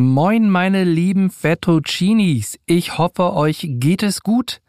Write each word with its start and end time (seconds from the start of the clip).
Moin, 0.00 0.48
meine 0.48 0.84
lieben 0.84 1.28
Fettuccinis. 1.28 2.56
Ich 2.66 2.98
hoffe, 2.98 3.34
euch 3.34 3.66
geht 3.68 4.04
es 4.04 4.20
gut. 4.20 4.60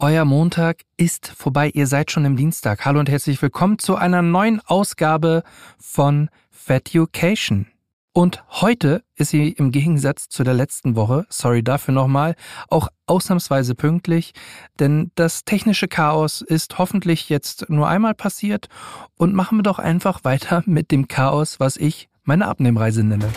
Euer 0.00 0.24
Montag 0.24 0.78
ist 0.96 1.28
vorbei. 1.28 1.70
Ihr 1.72 1.86
seid 1.86 2.10
schon 2.10 2.24
im 2.24 2.36
Dienstag. 2.36 2.84
Hallo 2.84 2.98
und 2.98 3.08
herzlich 3.08 3.40
willkommen 3.40 3.78
zu 3.78 3.94
einer 3.94 4.22
neuen 4.22 4.60
Ausgabe 4.66 5.44
von 5.78 6.30
Fetucation. 6.50 7.68
Und 8.12 8.42
heute 8.48 9.04
ist 9.14 9.30
sie 9.30 9.50
im 9.50 9.70
Gegensatz 9.70 10.28
zu 10.28 10.42
der 10.42 10.54
letzten 10.54 10.96
Woche, 10.96 11.26
sorry 11.28 11.62
dafür 11.62 11.94
nochmal, 11.94 12.34
auch 12.66 12.88
ausnahmsweise 13.06 13.76
pünktlich, 13.76 14.32
denn 14.80 15.12
das 15.14 15.44
technische 15.44 15.86
Chaos 15.86 16.40
ist 16.40 16.76
hoffentlich 16.78 17.28
jetzt 17.28 17.70
nur 17.70 17.86
einmal 17.86 18.14
passiert 18.14 18.68
und 19.16 19.32
machen 19.32 19.58
wir 19.58 19.62
doch 19.62 19.78
einfach 19.78 20.24
weiter 20.24 20.64
mit 20.66 20.90
dem 20.90 21.06
Chaos, 21.06 21.60
was 21.60 21.76
ich 21.76 22.08
meine 22.24 22.48
Abnehmreise 22.48 23.04
nenne. 23.04 23.28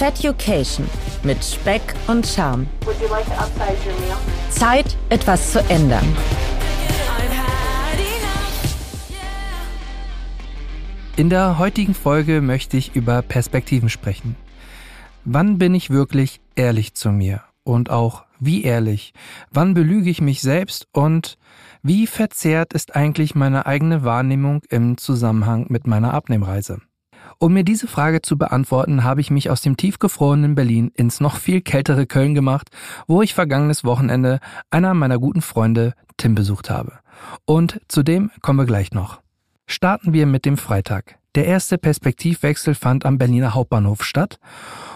Fetucation 0.00 0.88
mit 1.24 1.44
Speck 1.44 1.82
und 2.06 2.26
Charme. 2.26 2.66
Zeit, 4.48 4.96
etwas 5.10 5.52
zu 5.52 5.60
ändern. 5.68 6.16
In 11.18 11.28
der 11.28 11.58
heutigen 11.58 11.92
Folge 11.92 12.40
möchte 12.40 12.78
ich 12.78 12.96
über 12.96 13.20
Perspektiven 13.20 13.90
sprechen. 13.90 14.36
Wann 15.26 15.58
bin 15.58 15.74
ich 15.74 15.90
wirklich 15.90 16.40
ehrlich 16.56 16.94
zu 16.94 17.10
mir? 17.10 17.42
Und 17.62 17.90
auch 17.90 18.24
wie 18.38 18.64
ehrlich? 18.64 19.12
Wann 19.50 19.74
belüge 19.74 20.08
ich 20.08 20.22
mich 20.22 20.40
selbst? 20.40 20.86
Und 20.92 21.36
wie 21.82 22.06
verzerrt 22.06 22.72
ist 22.72 22.96
eigentlich 22.96 23.34
meine 23.34 23.66
eigene 23.66 24.02
Wahrnehmung 24.02 24.62
im 24.70 24.96
Zusammenhang 24.96 25.66
mit 25.68 25.86
meiner 25.86 26.14
Abnehmreise? 26.14 26.80
Um 27.42 27.54
mir 27.54 27.64
diese 27.64 27.86
Frage 27.86 28.20
zu 28.20 28.36
beantworten, 28.36 29.02
habe 29.02 29.22
ich 29.22 29.30
mich 29.30 29.48
aus 29.48 29.62
dem 29.62 29.78
tiefgefrorenen 29.78 30.54
Berlin 30.54 30.92
ins 30.94 31.20
noch 31.20 31.36
viel 31.36 31.62
kältere 31.62 32.04
Köln 32.04 32.34
gemacht, 32.34 32.68
wo 33.06 33.22
ich 33.22 33.32
vergangenes 33.32 33.82
Wochenende 33.82 34.40
einer 34.70 34.92
meiner 34.92 35.18
guten 35.18 35.40
Freunde 35.40 35.94
Tim 36.18 36.34
besucht 36.34 36.68
habe. 36.68 36.98
Und 37.46 37.80
zu 37.88 38.02
dem 38.02 38.30
kommen 38.42 38.58
wir 38.58 38.66
gleich 38.66 38.92
noch. 38.92 39.22
Starten 39.66 40.12
wir 40.12 40.26
mit 40.26 40.44
dem 40.44 40.58
Freitag. 40.58 41.16
Der 41.34 41.46
erste 41.46 41.78
Perspektivwechsel 41.78 42.74
fand 42.74 43.06
am 43.06 43.16
Berliner 43.16 43.54
Hauptbahnhof 43.54 44.04
statt, 44.04 44.38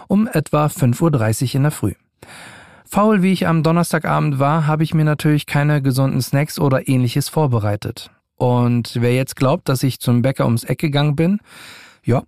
um 0.07 0.29
etwa 0.29 0.67
5.30 0.67 1.01
Uhr 1.43 1.55
in 1.55 1.63
der 1.63 1.73
Früh. 1.73 1.95
Faul 2.85 3.23
wie 3.23 3.33
ich 3.33 3.47
am 3.47 3.63
Donnerstagabend 3.63 4.39
war, 4.39 4.67
habe 4.67 4.85
ich 4.85 4.93
mir 4.93 5.07
natürlich 5.07 5.47
keine 5.47 5.81
gesunden 5.81 6.21
Snacks 6.21 6.59
oder 6.59 6.89
ähnliches 6.89 7.31
vorbereitet. 7.31 8.11
Und 8.37 9.01
wer 9.01 9.15
jetzt 9.15 9.35
glaubt, 9.35 9.71
dass 9.71 9.83
ich 9.83 9.99
zum 9.99 10.21
Bäcker 10.21 10.45
ums 10.45 10.65
Eck 10.65 10.81
gegangen 10.81 11.17
bin, 11.17 11.39
ja, 12.05 12.23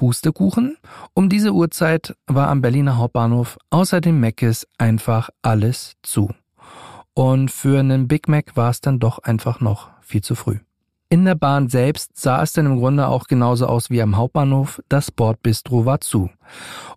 Pustekuchen. 0.00 0.78
Um 1.12 1.28
diese 1.28 1.52
Uhrzeit 1.52 2.16
war 2.26 2.48
am 2.48 2.62
Berliner 2.62 2.96
Hauptbahnhof 2.96 3.58
außer 3.68 4.00
dem 4.00 4.18
Meckes 4.18 4.66
einfach 4.78 5.28
alles 5.42 5.96
zu. 6.02 6.30
Und 7.12 7.50
für 7.50 7.80
einen 7.80 8.08
Big 8.08 8.26
Mac 8.26 8.56
war 8.56 8.70
es 8.70 8.80
dann 8.80 8.98
doch 8.98 9.18
einfach 9.18 9.60
noch 9.60 9.90
viel 10.00 10.22
zu 10.22 10.34
früh. 10.34 10.56
In 11.10 11.26
der 11.26 11.34
Bahn 11.34 11.68
selbst 11.68 12.18
sah 12.18 12.42
es 12.42 12.54
denn 12.54 12.64
im 12.64 12.78
Grunde 12.78 13.08
auch 13.08 13.26
genauso 13.26 13.66
aus 13.66 13.90
wie 13.90 14.00
am 14.00 14.16
Hauptbahnhof, 14.16 14.80
das 14.88 15.10
Bordbistro 15.10 15.84
war 15.84 16.00
zu. 16.00 16.30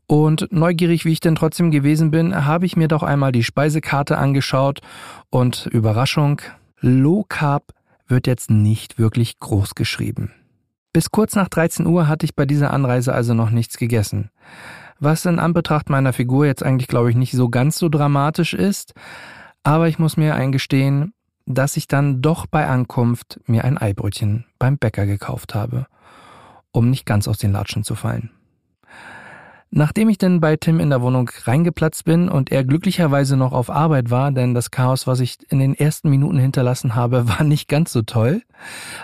Und 0.08 0.48
neugierig 0.52 1.04
wie 1.04 1.12
ich 1.12 1.20
denn 1.20 1.36
trotzdem 1.36 1.72
gewesen 1.72 2.10
bin, 2.10 2.46
habe 2.46 2.66
ich 2.66 2.78
mir 2.78 2.88
doch 2.88 3.04
einmal 3.04 3.34
die 3.34 3.44
Speisekarte 3.44 4.18
angeschaut 4.18 4.80
und 5.30 5.66
Überraschung, 5.66 6.42
Low 6.80 7.26
Carb 7.28 7.74
wird 8.08 8.28
jetzt 8.28 8.50
nicht 8.50 8.98
wirklich 8.98 9.40
groß 9.40 9.76
geschrieben. 9.76 10.32
Bis 10.94 11.10
kurz 11.10 11.36
nach 11.36 11.50
13 11.50 11.88
Uhr 11.88 12.08
hatte 12.08 12.26
ich 12.26 12.36
bei 12.36 12.46
dieser 12.46 12.72
Anreise 12.72 13.14
also 13.14 13.34
noch 13.34 13.50
nichts 13.50 13.78
gegessen. 13.78 14.30
Was 15.00 15.26
in 15.26 15.40
Anbetracht 15.40 15.90
meiner 15.90 16.14
Figur 16.14 16.46
jetzt 16.46 16.64
eigentlich 16.64 16.88
glaube 16.88 17.10
ich 17.10 17.16
nicht 17.16 17.34
so 17.34 17.50
ganz 17.50 17.78
so 17.78 17.90
dramatisch 17.90 18.54
ist, 18.54 18.94
aber 19.64 19.88
ich 19.88 19.98
muss 19.98 20.18
mir 20.18 20.36
eingestehen, 20.36 21.14
dass 21.46 21.78
ich 21.78 21.88
dann 21.88 22.22
doch 22.22 22.46
bei 22.46 22.68
Ankunft 22.68 23.40
mir 23.46 23.66
ein 23.66 23.80
Eibrötchen 23.80 24.46
beim 24.60 24.78
Bäcker 24.78 25.08
gekauft 25.08 25.56
habe, 25.56 25.88
um 26.72 26.92
nicht 26.92 27.06
ganz 27.06 27.28
aus 27.28 27.40
den 27.40 27.52
Latschen 27.52 27.84
zu 27.84 27.96
fallen. 27.96 28.30
Nachdem 29.76 30.08
ich 30.08 30.20
denn 30.20 30.40
bei 30.40 30.56
Tim 30.56 30.80
in 30.80 30.92
der 30.92 31.02
Wohnung 31.02 31.32
reingeplatzt 31.46 32.06
bin 32.06 32.30
und 32.30 32.52
er 32.52 32.64
glücklicherweise 32.64 33.36
noch 33.36 33.54
auf 33.54 33.72
Arbeit 33.72 34.12
war, 34.12 34.32
denn 34.32 34.54
das 34.54 34.70
Chaos, 34.70 35.08
was 35.08 35.20
ich 35.20 35.38
in 35.50 35.58
den 35.58 35.74
ersten 35.74 36.12
Minuten 36.12 36.38
hinterlassen 36.38 36.94
habe, 36.94 37.28
war 37.30 37.44
nicht 37.44 37.68
ganz 37.68 37.92
so 37.92 38.04
toll, 38.04 38.44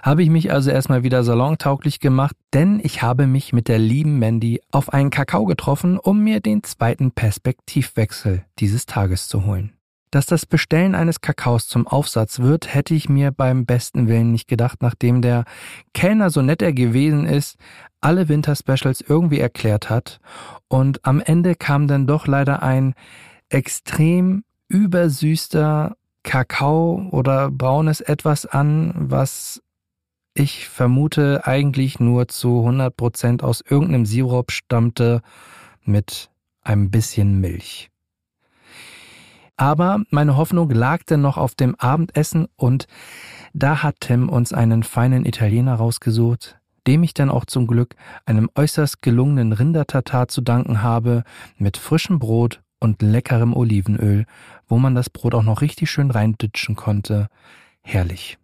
habe 0.03 0.21
ich 0.21 0.29
mich 0.29 0.51
also 0.51 0.69
erstmal 0.69 1.01
wieder 1.01 1.23
salontauglich 1.23 1.99
gemacht, 1.99 2.35
denn 2.53 2.79
ich 2.83 3.01
habe 3.01 3.25
mich 3.25 3.51
mit 3.51 3.67
der 3.67 3.79
lieben 3.79 4.19
Mandy 4.19 4.61
auf 4.71 4.93
einen 4.93 5.09
Kakao 5.09 5.45
getroffen, 5.45 5.97
um 5.97 6.23
mir 6.23 6.39
den 6.39 6.61
zweiten 6.61 7.13
Perspektivwechsel 7.13 8.45
dieses 8.59 8.85
Tages 8.85 9.27
zu 9.27 9.47
holen. 9.47 9.73
Dass 10.11 10.25
das 10.25 10.47
Bestellen 10.47 10.95
eines 10.95 11.21
Kakaos 11.21 11.67
zum 11.67 11.85
Aufsatz 11.85 12.39
wird, 12.39 12.73
hätte 12.73 12.95
ich 12.95 13.09
mir 13.09 13.31
beim 13.31 13.65
besten 13.65 14.07
Willen 14.07 14.31
nicht 14.31 14.47
gedacht, 14.47 14.81
nachdem 14.81 15.21
der 15.21 15.45
Kellner 15.93 16.31
so 16.31 16.41
nett 16.41 16.63
er 16.63 16.73
gewesen 16.73 17.27
ist, 17.27 17.57
alle 18.01 18.29
Winter-Specials 18.29 19.01
irgendwie 19.01 19.39
erklärt 19.39 19.89
hat. 19.89 20.19
Und 20.67 21.05
am 21.05 21.19
Ende 21.19 21.55
kam 21.55 21.87
dann 21.87 22.07
doch 22.07 22.27
leider 22.27 22.63
ein 22.63 22.93
extrem 23.49 24.43
übersüßter 24.67 25.95
Kakao 26.23 27.07
oder 27.11 27.49
braunes 27.49 28.01
etwas 28.01 28.45
an, 28.45 28.93
was 28.95 29.61
ich 30.33 30.69
vermute 30.69 31.45
eigentlich 31.45 31.99
nur 31.99 32.27
zu 32.27 32.59
100 32.59 32.95
Prozent 32.95 33.43
aus 33.43 33.61
irgendeinem 33.67 34.05
Sirup 34.05 34.51
stammte 34.51 35.21
mit 35.83 36.29
ein 36.61 36.91
bisschen 36.91 37.41
Milch. 37.41 37.89
Aber 39.57 40.01
meine 40.09 40.37
Hoffnung 40.37 40.69
lag 40.69 41.03
denn 41.03 41.21
noch 41.21 41.37
auf 41.37 41.55
dem 41.55 41.75
Abendessen 41.75 42.47
und 42.55 42.87
da 43.53 43.83
hat 43.83 43.95
Tim 43.99 44.29
uns 44.29 44.53
einen 44.53 44.83
feinen 44.83 45.25
Italiener 45.25 45.75
rausgesucht, 45.75 46.58
dem 46.89 47.03
ich 47.03 47.13
dann 47.13 47.29
auch 47.29 47.45
zum 47.45 47.67
Glück 47.67 47.95
einem 48.25 48.49
äußerst 48.55 49.03
gelungenen 49.03 49.53
Rindertatar 49.53 50.27
zu 50.27 50.41
danken 50.41 50.81
habe, 50.81 51.23
mit 51.57 51.77
frischem 51.77 52.17
Brot 52.17 52.63
und 52.79 53.03
leckerem 53.03 53.55
Olivenöl, 53.55 54.25
wo 54.67 54.79
man 54.79 54.95
das 54.95 55.11
Brot 55.11 55.35
auch 55.35 55.43
noch 55.43 55.61
richtig 55.61 55.91
schön 55.91 56.09
reinditschen 56.09 56.75
konnte. 56.75 57.27
Herrlich. 57.81 58.39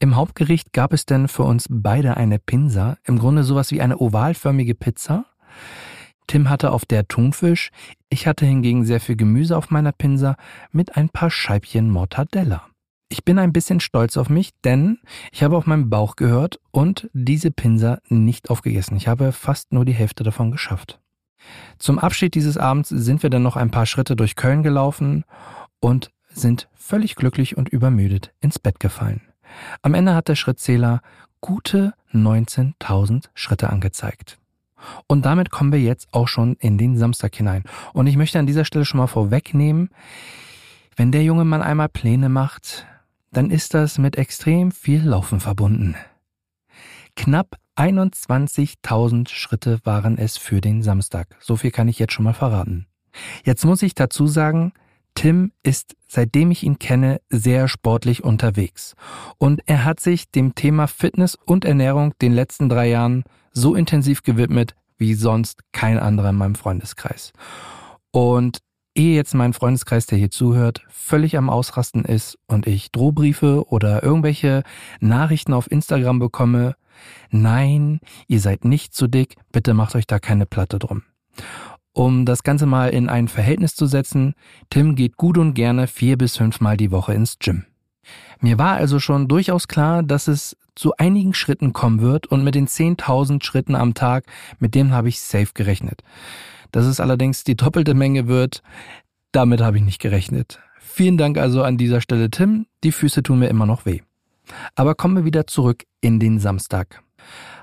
Im 0.00 0.16
Hauptgericht 0.16 0.72
gab 0.72 0.92
es 0.92 1.06
denn 1.06 1.28
für 1.28 1.44
uns 1.44 1.66
beide 1.70 2.16
eine 2.16 2.40
Pinsa, 2.40 2.96
im 3.04 3.16
Grunde 3.16 3.44
sowas 3.44 3.70
wie 3.70 3.80
eine 3.80 3.98
ovalförmige 3.98 4.74
Pizza, 4.74 5.26
Tim 6.26 6.50
hatte 6.50 6.72
auf 6.72 6.84
der 6.84 7.06
Thunfisch, 7.06 7.70
ich 8.10 8.26
hatte 8.26 8.44
hingegen 8.44 8.84
sehr 8.84 9.00
viel 9.00 9.16
Gemüse 9.16 9.56
auf 9.56 9.70
meiner 9.70 9.92
Pinsa 9.92 10.36
mit 10.72 10.96
ein 10.96 11.08
paar 11.10 11.30
Scheibchen 11.30 11.90
Mortadella. 11.90 12.66
Ich 13.10 13.24
bin 13.24 13.38
ein 13.38 13.54
bisschen 13.54 13.80
stolz 13.80 14.18
auf 14.18 14.28
mich, 14.28 14.50
denn 14.64 14.98
ich 15.32 15.42
habe 15.42 15.56
auf 15.56 15.66
meinen 15.66 15.88
Bauch 15.88 16.16
gehört 16.16 16.60
und 16.70 17.08
diese 17.14 17.50
Pinsa 17.50 18.00
nicht 18.08 18.50
aufgegessen. 18.50 18.96
Ich 18.96 19.08
habe 19.08 19.32
fast 19.32 19.72
nur 19.72 19.86
die 19.86 19.94
Hälfte 19.94 20.24
davon 20.24 20.50
geschafft. 20.50 21.00
Zum 21.78 21.98
Abschied 21.98 22.34
dieses 22.34 22.58
Abends 22.58 22.90
sind 22.90 23.22
wir 23.22 23.30
dann 23.30 23.42
noch 23.42 23.56
ein 23.56 23.70
paar 23.70 23.86
Schritte 23.86 24.14
durch 24.14 24.36
Köln 24.36 24.62
gelaufen 24.62 25.24
und 25.80 26.10
sind 26.28 26.68
völlig 26.74 27.14
glücklich 27.14 27.56
und 27.56 27.70
übermüdet 27.70 28.34
ins 28.40 28.58
Bett 28.58 28.78
gefallen. 28.78 29.22
Am 29.80 29.94
Ende 29.94 30.14
hat 30.14 30.28
der 30.28 30.36
Schrittzähler 30.36 31.00
gute 31.40 31.94
19.000 32.12 33.26
Schritte 33.34 33.70
angezeigt. 33.70 34.38
Und 35.06 35.24
damit 35.24 35.50
kommen 35.50 35.72
wir 35.72 35.80
jetzt 35.80 36.08
auch 36.12 36.28
schon 36.28 36.56
in 36.56 36.76
den 36.76 36.98
Samstag 36.98 37.34
hinein. 37.34 37.64
Und 37.94 38.06
ich 38.06 38.16
möchte 38.16 38.38
an 38.38 38.46
dieser 38.46 38.64
Stelle 38.64 38.84
schon 38.84 38.98
mal 38.98 39.06
vorwegnehmen, 39.06 39.88
wenn 40.96 41.12
der 41.12 41.22
junge 41.22 41.44
Mann 41.44 41.62
einmal 41.62 41.88
Pläne 41.88 42.28
macht, 42.28 42.86
dann 43.30 43.50
ist 43.50 43.74
das 43.74 43.98
mit 43.98 44.16
extrem 44.16 44.72
viel 44.72 45.02
Laufen 45.02 45.40
verbunden. 45.40 45.94
Knapp 47.16 47.56
21.000 47.76 49.28
Schritte 49.28 49.78
waren 49.84 50.18
es 50.18 50.36
für 50.36 50.60
den 50.60 50.82
Samstag. 50.82 51.36
So 51.40 51.56
viel 51.56 51.70
kann 51.70 51.88
ich 51.88 51.98
jetzt 51.98 52.12
schon 52.12 52.24
mal 52.24 52.34
verraten. 52.34 52.86
Jetzt 53.44 53.64
muss 53.64 53.82
ich 53.82 53.94
dazu 53.94 54.26
sagen, 54.26 54.72
Tim 55.14 55.50
ist, 55.64 55.96
seitdem 56.06 56.52
ich 56.52 56.62
ihn 56.62 56.78
kenne, 56.78 57.20
sehr 57.28 57.66
sportlich 57.66 58.22
unterwegs. 58.22 58.94
Und 59.38 59.62
er 59.66 59.84
hat 59.84 59.98
sich 59.98 60.30
dem 60.30 60.54
Thema 60.54 60.86
Fitness 60.86 61.34
und 61.34 61.64
Ernährung 61.64 62.14
den 62.22 62.32
letzten 62.32 62.68
drei 62.68 62.88
Jahren 62.88 63.24
so 63.52 63.74
intensiv 63.74 64.22
gewidmet 64.22 64.76
wie 64.96 65.14
sonst 65.14 65.62
kein 65.72 65.98
anderer 65.98 66.30
in 66.30 66.36
meinem 66.36 66.54
Freundeskreis. 66.54 67.32
Und 68.10 68.58
ehe 68.98 69.14
jetzt 69.14 69.34
mein 69.34 69.52
Freundeskreis, 69.52 70.06
der 70.06 70.18
hier 70.18 70.30
zuhört, 70.30 70.82
völlig 70.90 71.38
am 71.38 71.48
Ausrasten 71.48 72.04
ist 72.04 72.38
und 72.46 72.66
ich 72.66 72.90
Drohbriefe 72.90 73.64
oder 73.68 74.02
irgendwelche 74.02 74.64
Nachrichten 75.00 75.54
auf 75.54 75.70
Instagram 75.70 76.18
bekomme, 76.18 76.74
nein, 77.30 78.00
ihr 78.26 78.40
seid 78.40 78.64
nicht 78.64 78.94
zu 78.94 79.06
dick, 79.06 79.36
bitte 79.52 79.72
macht 79.72 79.94
euch 79.94 80.06
da 80.06 80.18
keine 80.18 80.46
Platte 80.46 80.78
drum. 80.78 81.02
Um 81.92 82.26
das 82.26 82.42
Ganze 82.42 82.66
mal 82.66 82.90
in 82.90 83.08
ein 83.08 83.28
Verhältnis 83.28 83.74
zu 83.74 83.86
setzen, 83.86 84.34
Tim 84.70 84.94
geht 84.94 85.16
gut 85.16 85.38
und 85.38 85.54
gerne 85.54 85.86
vier 85.86 86.18
bis 86.18 86.36
fünfmal 86.36 86.76
die 86.76 86.90
Woche 86.90 87.14
ins 87.14 87.38
Gym. 87.38 87.64
Mir 88.40 88.58
war 88.58 88.76
also 88.76 89.00
schon 89.00 89.28
durchaus 89.28 89.68
klar, 89.68 90.02
dass 90.02 90.28
es 90.28 90.56
zu 90.74 90.92
einigen 90.96 91.34
Schritten 91.34 91.72
kommen 91.72 92.00
wird 92.00 92.26
und 92.28 92.44
mit 92.44 92.54
den 92.54 92.68
10.000 92.68 93.42
Schritten 93.42 93.74
am 93.74 93.94
Tag, 93.94 94.26
mit 94.60 94.74
dem 94.74 94.92
habe 94.92 95.08
ich 95.08 95.20
safe 95.20 95.50
gerechnet. 95.54 96.02
Dass 96.72 96.86
es 96.86 97.00
allerdings 97.00 97.44
die 97.44 97.56
doppelte 97.56 97.94
Menge 97.94 98.26
wird, 98.26 98.62
damit 99.32 99.60
habe 99.60 99.78
ich 99.78 99.84
nicht 99.84 100.00
gerechnet. 100.00 100.60
Vielen 100.78 101.16
Dank 101.16 101.38
also 101.38 101.62
an 101.62 101.76
dieser 101.76 102.00
Stelle, 102.00 102.30
Tim. 102.30 102.66
Die 102.82 102.92
Füße 102.92 103.22
tun 103.22 103.38
mir 103.38 103.48
immer 103.48 103.66
noch 103.66 103.86
weh. 103.86 104.00
Aber 104.74 104.94
kommen 104.94 105.16
wir 105.16 105.24
wieder 105.24 105.46
zurück 105.46 105.84
in 106.00 106.18
den 106.18 106.40
Samstag. 106.40 107.02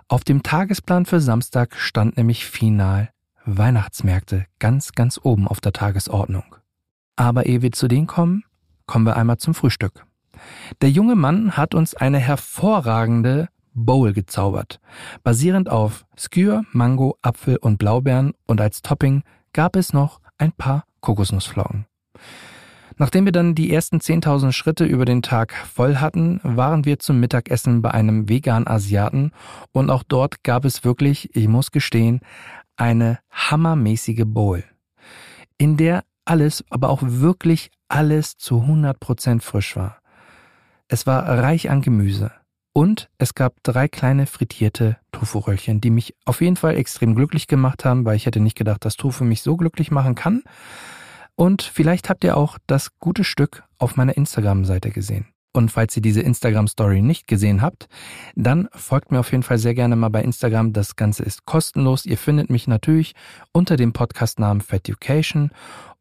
Auf 0.07 0.23
dem 0.23 0.43
Tagesplan 0.43 1.05
für 1.05 1.19
Samstag 1.19 1.75
stand 1.75 2.17
nämlich 2.17 2.45
final 2.45 3.09
Weihnachtsmärkte 3.45 4.45
ganz, 4.59 4.91
ganz 4.91 5.19
oben 5.21 5.47
auf 5.47 5.61
der 5.61 5.73
Tagesordnung. 5.73 6.55
Aber 7.15 7.45
ehe 7.45 7.61
wir 7.61 7.71
zu 7.71 7.87
denen 7.87 8.07
kommen, 8.07 8.43
kommen 8.85 9.05
wir 9.05 9.17
einmal 9.17 9.37
zum 9.37 9.53
Frühstück. 9.53 10.05
Der 10.81 10.89
junge 10.89 11.15
Mann 11.15 11.57
hat 11.57 11.73
uns 11.75 11.95
eine 11.95 12.19
hervorragende 12.19 13.49
Bowl 13.75 14.13
gezaubert, 14.13 14.79
basierend 15.23 15.69
auf 15.69 16.05
Skür, 16.17 16.63
Mango, 16.71 17.17
Apfel 17.21 17.57
und 17.57 17.77
Blaubeeren 17.77 18.33
und 18.47 18.59
als 18.59 18.81
Topping 18.81 19.23
gab 19.53 19.75
es 19.75 19.93
noch 19.93 20.21
ein 20.37 20.51
paar 20.51 20.85
Kokosnussflocken. 21.01 21.85
Nachdem 22.97 23.25
wir 23.25 23.33
dann 23.33 23.55
die 23.55 23.73
ersten 23.73 23.97
10.000 23.97 24.53
Schritte 24.53 24.85
über 24.85 25.03
den 25.03 25.21
Tag 25.21 25.53
voll 25.53 25.97
hatten, 25.97 26.39
waren 26.43 26.85
wir 26.85 26.97
zum 26.97 27.19
Mittagessen 27.19 27.81
bei 27.81 27.91
einem 27.91 28.29
veganen 28.29 28.67
Asiaten 28.67 29.31
und 29.73 29.89
auch 29.89 30.03
dort 30.03 30.43
gab 30.43 30.63
es 30.63 30.85
wirklich, 30.85 31.35
ich 31.35 31.49
muss 31.49 31.71
gestehen, 31.71 32.21
eine 32.77 33.19
hammermäßige 33.31 34.23
Bowl, 34.25 34.63
in 35.57 35.75
der 35.75 36.03
alles, 36.23 36.63
aber 36.69 36.89
auch 36.89 37.01
wirklich 37.03 37.69
alles 37.89 38.37
zu 38.37 38.61
100% 38.61 39.41
frisch 39.41 39.75
war. 39.75 39.97
Es 40.87 41.05
war 41.05 41.27
reich 41.27 41.69
an 41.69 41.81
Gemüse. 41.81 42.31
Und 42.77 43.09
es 43.17 43.35
gab 43.35 43.63
drei 43.63 43.87
kleine 43.87 44.25
frittierte 44.25 44.97
Tofu-Röllchen, 45.13 45.79
die 45.79 45.89
mich 45.89 46.13
auf 46.25 46.41
jeden 46.41 46.57
Fall 46.57 46.75
extrem 46.75 47.15
glücklich 47.15 47.47
gemacht 47.47 47.85
haben, 47.85 48.03
weil 48.03 48.17
ich 48.17 48.25
hätte 48.25 48.41
nicht 48.41 48.57
gedacht, 48.57 48.83
dass 48.83 48.97
Tofu 48.97 49.23
mich 49.23 49.41
so 49.43 49.55
glücklich 49.55 49.91
machen 49.91 50.13
kann. 50.13 50.43
Und 51.35 51.61
vielleicht 51.61 52.09
habt 52.09 52.25
ihr 52.25 52.35
auch 52.35 52.57
das 52.67 52.99
gute 52.99 53.23
Stück 53.23 53.63
auf 53.77 53.95
meiner 53.95 54.17
Instagram-Seite 54.17 54.91
gesehen. 54.91 55.27
Und 55.53 55.71
falls 55.71 55.95
ihr 55.95 56.01
diese 56.01 56.19
Instagram-Story 56.19 57.01
nicht 57.01 57.29
gesehen 57.29 57.61
habt, 57.61 57.87
dann 58.35 58.67
folgt 58.73 59.09
mir 59.09 59.21
auf 59.21 59.31
jeden 59.31 59.43
Fall 59.43 59.57
sehr 59.57 59.73
gerne 59.73 59.95
mal 59.95 60.09
bei 60.09 60.21
Instagram. 60.21 60.73
Das 60.73 60.97
Ganze 60.97 61.23
ist 61.23 61.45
kostenlos. 61.45 62.05
Ihr 62.05 62.17
findet 62.17 62.49
mich 62.49 62.67
natürlich 62.67 63.15
unter 63.53 63.77
dem 63.77 63.93
Podcastnamen 63.93 64.59
Feducation 64.59 65.51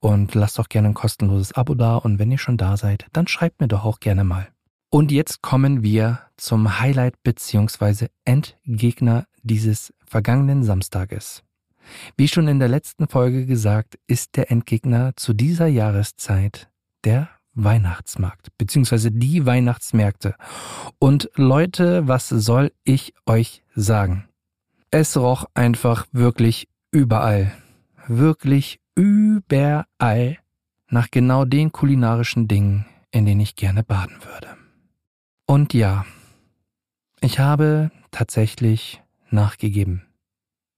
und 0.01 0.35
lasst 0.35 0.59
auch 0.59 0.69
gerne 0.69 0.89
ein 0.89 0.95
kostenloses 0.95 1.53
Abo 1.53 1.77
da. 1.77 1.95
Und 1.99 2.19
wenn 2.19 2.33
ihr 2.33 2.39
schon 2.39 2.57
da 2.57 2.77
seid, 2.77 3.07
dann 3.13 3.29
schreibt 3.29 3.61
mir 3.61 3.69
doch 3.69 3.85
auch 3.85 4.01
gerne 4.01 4.25
mal. 4.25 4.49
Und 4.95 5.11
jetzt 5.11 5.43
kommen 5.43 5.83
wir 5.83 6.21
zum 6.37 6.79
Highlight 6.79 7.21
beziehungsweise 7.25 8.11
Endgegner 8.25 9.27
dieses 9.43 9.93
vergangenen 10.07 10.63
Samstages. 10.63 11.43
Wie 12.17 12.29
schon 12.29 12.47
in 12.47 12.61
der 12.61 12.69
letzten 12.69 13.09
Folge 13.09 13.45
gesagt, 13.45 13.99
ist 14.07 14.37
der 14.37 14.53
Endgegner 14.53 15.11
zu 15.17 15.33
dieser 15.33 15.67
Jahreszeit 15.67 16.71
der 17.03 17.29
Weihnachtsmarkt 17.55 18.57
beziehungsweise 18.57 19.11
die 19.11 19.45
Weihnachtsmärkte. 19.45 20.37
Und 21.01 21.29
Leute, 21.35 22.07
was 22.07 22.29
soll 22.29 22.71
ich 22.85 23.15
euch 23.27 23.65
sagen? 23.75 24.29
Es 24.93 25.17
roch 25.17 25.45
einfach 25.55 26.07
wirklich 26.13 26.69
überall, 26.93 27.51
wirklich 28.07 28.79
überall 28.95 30.39
nach 30.89 31.11
genau 31.11 31.45
den 31.45 31.73
kulinarischen 31.73 32.47
Dingen, 32.47 32.87
in 33.11 33.27
denen 33.27 33.41
ich 33.41 33.57
gerne 33.57 33.83
baden 33.83 34.19
würde. 34.23 34.64
Und 35.47 35.75
ja, 35.75 36.05
ich 37.21 37.39
habe 37.39 37.91
tatsächlich 38.11 39.03
nachgegeben. 39.31 40.07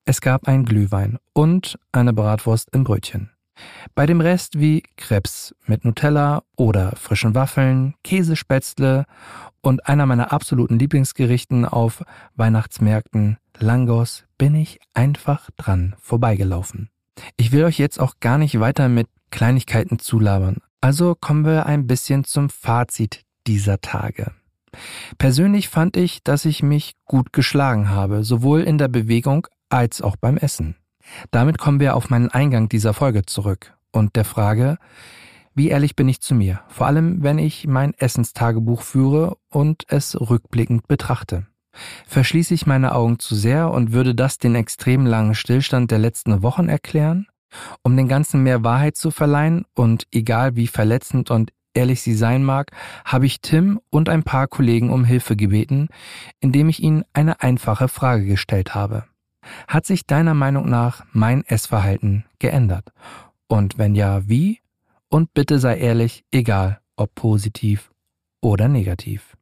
Es 0.05 0.21
gab 0.21 0.47
ein 0.49 0.65
Glühwein 0.65 1.19
und 1.33 1.79
eine 1.93 2.13
Bratwurst 2.13 2.69
im 2.73 2.85
Brötchen. 2.85 3.31
Bei 3.95 4.07
dem 4.07 4.21
Rest 4.21 4.59
wie 4.59 4.83
Krebs 4.97 5.55
mit 5.67 5.85
Nutella 5.85 6.43
oder 6.57 6.93
frischen 6.97 7.35
Waffeln, 7.35 7.95
Käsespätzle 8.05 9.07
und 9.63 9.89
einer 9.89 10.07
meiner 10.07 10.33
absoluten 10.33 10.79
Lieblingsgerichten 10.79 11.65
auf 11.65 12.05
Weihnachtsmärkten, 12.35 13.39
Langos, 13.59 14.25
bin 14.37 14.55
ich 14.55 14.79
einfach 14.95 15.51
dran 15.57 15.97
vorbeigelaufen. 15.99 16.91
Ich 17.37 17.53
will 17.53 17.65
euch 17.65 17.79
jetzt 17.79 17.99
auch 17.99 18.21
gar 18.21 18.37
nicht 18.37 18.61
weiter 18.61 18.89
mit 18.89 19.09
Kleinigkeiten 19.31 19.99
zulabern, 19.99 20.59
also 20.81 21.15
kommen 21.15 21.45
wir 21.45 21.67
ein 21.67 21.87
bisschen 21.87 22.25
zum 22.25 22.51
Fazit 22.51 23.25
dieser 23.47 23.81
Tage. 23.81 24.33
Persönlich 25.19 25.69
fand 25.69 25.97
ich, 25.97 26.23
dass 26.23 26.45
ich 26.45 26.63
mich 26.63 26.95
gut 27.05 27.33
geschlagen 27.33 27.89
habe, 27.89 28.25
sowohl 28.25 28.63
in 28.63 28.79
der 28.79 28.89
Bewegung 28.89 29.47
als 29.69 30.03
auch 30.03 30.17
beim 30.17 30.37
Essen. 30.37 30.77
Damit 31.31 31.59
kommen 31.59 31.81
wir 31.81 31.97
auf 31.97 32.11
meinen 32.11 32.31
Eingang 32.31 32.69
dieser 32.69 32.95
Folge 32.95 33.25
zurück 33.25 33.75
und 33.93 34.17
der 34.17 34.25
Frage, 34.25 34.79
wie 35.55 35.69
ehrlich 35.69 35.97
bin 35.97 36.09
ich 36.09 36.21
zu 36.21 36.35
mir, 36.35 36.61
vor 36.69 36.87
allem 36.87 37.23
wenn 37.23 37.39
ich 37.39 37.67
mein 37.67 37.95
Essenstagebuch 37.95 38.83
führe 38.83 39.39
und 39.49 39.85
es 39.89 40.19
rückblickend 40.21 40.87
betrachte. 40.87 41.47
Verschließe 42.07 42.55
ich 42.55 42.67
meine 42.67 42.95
Augen 42.95 43.19
zu 43.19 43.35
sehr 43.35 43.71
und 43.71 43.93
würde 43.93 44.15
das 44.15 44.39
den 44.39 44.55
extrem 44.55 45.07
langen 45.07 45.35
Stillstand 45.35 45.91
der 45.91 45.99
letzten 45.99 46.43
Wochen 46.43 46.69
erklären? 46.69 47.27
Um 47.83 47.97
den 47.97 48.09
Ganzen 48.09 48.43
mehr 48.43 48.65
Wahrheit 48.65 48.97
zu 48.97 49.11
verleihen 49.11 49.65
und 49.75 50.07
egal 50.13 50.57
wie 50.57 50.67
verletzend 50.67 51.31
und 51.31 51.53
ehrlich 51.77 52.03
sie 52.03 52.15
sein 52.15 52.43
mag, 52.43 52.71
habe 53.05 53.27
ich 53.27 53.41
Tim 53.41 53.81
und 53.91 54.09
ein 54.09 54.23
paar 54.23 54.47
Kollegen 54.49 54.91
um 54.91 55.05
Hilfe 55.05 55.37
gebeten, 55.37 55.89
indem 56.41 56.69
ich 56.69 56.83
ihnen 56.83 57.05
eine 57.13 57.41
einfache 57.43 57.89
Frage 57.89 58.25
gestellt 58.25 58.75
habe. 58.75 59.05
Hat 59.69 59.87
sich 59.87 60.07
deiner 60.07 60.35
Meinung 60.35 60.69
nach 60.69 61.05
mein 61.13 61.45
Essverhalten 61.45 62.25
geändert? 62.39 62.93
Und 63.47 63.79
wenn 63.79 63.95
ja, 63.95 64.29
wie? 64.29 64.61
Und 65.09 65.35
bitte 65.35 65.59
sei 65.59 65.79
ehrlich, 65.79 66.25
egal 66.33 66.81
ob 66.97 67.15
positiv 67.15 67.91
oder 68.41 68.69
negativ. 68.69 69.37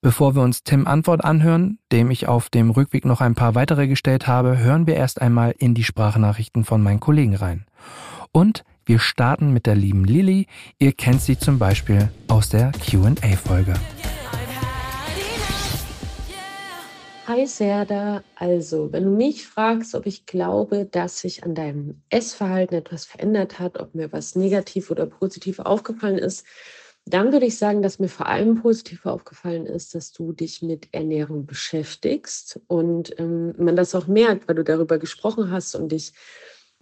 Bevor 0.00 0.34
wir 0.34 0.42
uns 0.42 0.64
Tim 0.64 0.86
Antwort 0.86 1.24
anhören, 1.24 1.78
dem 1.90 2.10
ich 2.10 2.28
auf 2.28 2.50
dem 2.50 2.70
Rückweg 2.70 3.06
noch 3.06 3.22
ein 3.22 3.34
paar 3.34 3.54
weitere 3.54 3.86
gestellt 3.86 4.26
habe, 4.26 4.58
hören 4.58 4.86
wir 4.86 4.96
erst 4.96 5.22
einmal 5.22 5.54
in 5.56 5.74
die 5.74 5.84
Sprachnachrichten 5.84 6.64
von 6.64 6.82
meinen 6.82 7.00
Kollegen 7.00 7.34
rein. 7.34 7.64
Und 8.30 8.64
wir 8.86 8.98
starten 8.98 9.52
mit 9.52 9.66
der 9.66 9.74
lieben 9.74 10.04
Lilly. 10.04 10.46
Ihr 10.78 10.92
kennt 10.92 11.22
sie 11.22 11.38
zum 11.38 11.58
Beispiel 11.58 12.08
aus 12.28 12.50
der 12.50 12.72
QA-Folge. 12.72 13.74
Hi 17.26 17.46
Serda, 17.46 18.22
also 18.36 18.92
wenn 18.92 19.04
du 19.04 19.10
mich 19.10 19.46
fragst, 19.46 19.94
ob 19.94 20.04
ich 20.04 20.26
glaube, 20.26 20.84
dass 20.84 21.20
sich 21.20 21.42
an 21.42 21.54
deinem 21.54 22.02
Essverhalten 22.10 22.76
etwas 22.76 23.06
verändert 23.06 23.58
hat, 23.58 23.80
ob 23.80 23.94
mir 23.94 24.12
was 24.12 24.36
negativ 24.36 24.90
oder 24.90 25.06
positiv 25.06 25.58
aufgefallen 25.58 26.18
ist, 26.18 26.44
dann 27.06 27.32
würde 27.32 27.46
ich 27.46 27.56
sagen, 27.56 27.80
dass 27.80 27.98
mir 27.98 28.08
vor 28.08 28.26
allem 28.26 28.60
positiv 28.60 29.06
aufgefallen 29.06 29.64
ist, 29.64 29.94
dass 29.94 30.12
du 30.12 30.32
dich 30.32 30.60
mit 30.60 30.88
Ernährung 30.92 31.46
beschäftigst 31.46 32.60
und 32.66 33.18
ähm, 33.18 33.54
man 33.56 33.76
das 33.76 33.94
auch 33.94 34.06
merkt, 34.06 34.46
weil 34.46 34.56
du 34.56 34.64
darüber 34.64 34.98
gesprochen 34.98 35.50
hast 35.50 35.74
und 35.74 35.92
dich 35.92 36.12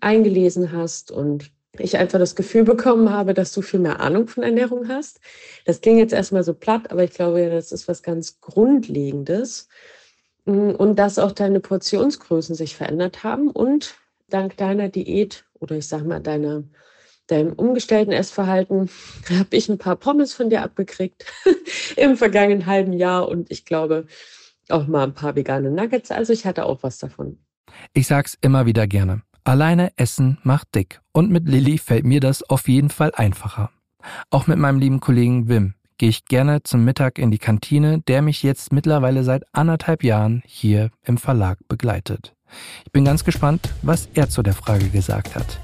eingelesen 0.00 0.73
hast 0.73 1.12
und 1.12 1.53
ich 1.79 1.97
einfach 1.97 2.19
das 2.19 2.37
Gefühl 2.37 2.64
bekommen 2.64 3.11
habe, 3.11 3.35
dass 3.35 3.52
du 3.52 3.62
viel 3.62 3.81
mehr 3.81 4.00
Ahnung 4.00 4.29
von 4.29 4.43
Ernährung 4.43 4.88
hast. 4.88 5.21
Das 5.64 5.81
klingt 5.81 5.99
jetzt 5.99 6.12
erstmal 6.12 6.45
so 6.45 6.55
platt, 6.55 6.91
aber 6.91 7.05
ich 7.05 7.12
glaube, 7.12 7.49
das 7.49 7.73
ist 7.73 7.88
was 7.88 8.02
ganz 8.02 8.41
Grundlegendes. 8.41 9.69
Mm, 10.45 10.71
und 10.71 10.97
dass 10.97 11.19
auch 11.19 11.33
deine 11.33 11.61
Portionsgrößen 11.61 12.55
sich 12.55 12.76
verändert 12.76 13.25
haben 13.25 13.50
und 13.50 13.95
dank 14.29 14.57
deiner 14.57 14.88
Diät 14.88 15.45
oder 15.61 15.76
ich 15.76 15.87
sag 15.88 16.05
mal 16.05 16.21
deiner, 16.21 16.64
deinem 17.26 17.52
umgestellten 17.52 18.12
Essverhalten 18.12 18.91
habe 19.31 19.57
ich 19.57 19.69
ein 19.69 19.79
paar 19.79 19.97
Pommes 19.97 20.35
von 20.35 20.50
dir 20.50 20.62
abgekriegt 20.62 21.25
im 21.97 22.17
vergangenen 22.17 22.67
halben 22.67 22.93
Jahr 22.93 23.29
und 23.29 23.50
ich 23.50 23.64
glaube 23.64 24.07
auch 24.69 24.87
mal 24.87 25.05
ein 25.05 25.14
paar 25.14 25.37
vegane 25.37 25.71
Nuggets. 25.71 26.11
Also 26.11 26.33
ich 26.33 26.45
hatte 26.45 26.67
auch 26.67 26.83
was 26.83 26.99
davon. 26.99 27.38
Ich 27.95 28.07
sag's 28.07 28.37
immer 28.41 28.67
wieder 28.67 28.87
gerne. 28.87 29.23
Alleine 29.45 29.91
essen 29.97 30.39
macht 30.45 30.73
dick. 30.77 31.01
Und 31.11 31.31
mit 31.31 31.49
Lilly 31.49 31.77
fällt 31.79 32.05
mir 32.05 32.21
das 32.21 32.45
auf 32.45 32.69
jeden 32.69 32.91
Fall 32.91 33.11
einfacher. 33.17 33.71
Auch 34.31 34.47
mit 34.47 34.57
meinem 34.57 34.79
lieben 34.79 35.01
Kollegen 35.01 35.49
Wim 35.49 35.75
gehe 35.99 36.11
ich 36.11 36.27
gerne 36.27 36.63
zum 36.63 36.85
Mittag 36.85 37.19
in 37.19 37.33
die 37.33 37.39
Kantine, 37.39 38.01
der 38.03 38.23
mich 38.23 38.45
jetzt 38.45 38.73
mittlerweile 38.73 39.25
seit 39.25 39.43
anderthalb 39.53 40.05
Jahren 40.05 40.43
hier 40.47 40.91
im 41.05 41.19
Verlag 41.19 41.59
begleitet. 41.69 42.35
Ich 42.85 42.93
bin 42.93 43.05
ganz 43.05 43.25
gespannt, 43.25 43.71
was 43.83 44.09
er 44.15 44.29
zu 44.29 44.43
der 44.43 44.55
Frage 44.55 44.89
gesagt 44.91 45.35
hat. 45.35 45.59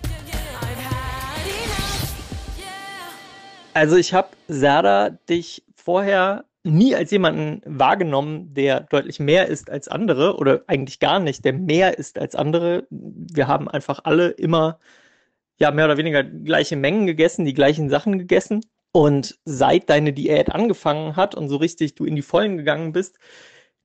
Also 3.75 3.97
ich 3.97 4.13
habe 4.13 4.29
Sarah 4.49 5.11
dich 5.11 5.63
vorher 5.77 6.45
nie 6.69 6.95
als 6.95 7.11
jemanden 7.11 7.63
wahrgenommen, 7.65 8.55
der 8.55 8.81
deutlich 8.81 9.21
mehr 9.21 9.47
ist 9.49 9.71
als 9.71 9.89
andere 9.89 10.37
oder 10.37 10.63
eigentlich 10.67 11.01
gar 11.01 11.19
nicht, 11.19 11.45
der 11.45 11.53
mehr 11.53 11.99
ist 11.99 12.19
als 12.19 12.35
andere. 12.35 12.87
Wir 12.91 13.49
haben 13.49 13.69
einfach 13.69 14.01
alle 14.05 14.29
immer 14.29 14.79
ja 15.59 15.71
mehr 15.71 15.87
oder 15.87 15.97
weniger 15.97 16.23
gleiche 16.23 16.77
Mengen 16.77 17.07
gegessen, 17.07 17.45
die 17.45 17.55
gleichen 17.55 17.91
Sachen 17.91 18.19
gegessen. 18.19 18.65
Und 18.93 19.39
seit 19.45 19.91
deine 19.91 20.13
Diät 20.13 20.51
angefangen 20.51 21.15
hat 21.15 21.35
und 21.35 21.49
so 21.49 21.57
richtig 21.57 21.95
du 21.95 22.05
in 22.05 22.17
die 22.17 22.23
Vollen 22.23 22.57
gegangen 22.57 22.93
bist, 22.93 23.19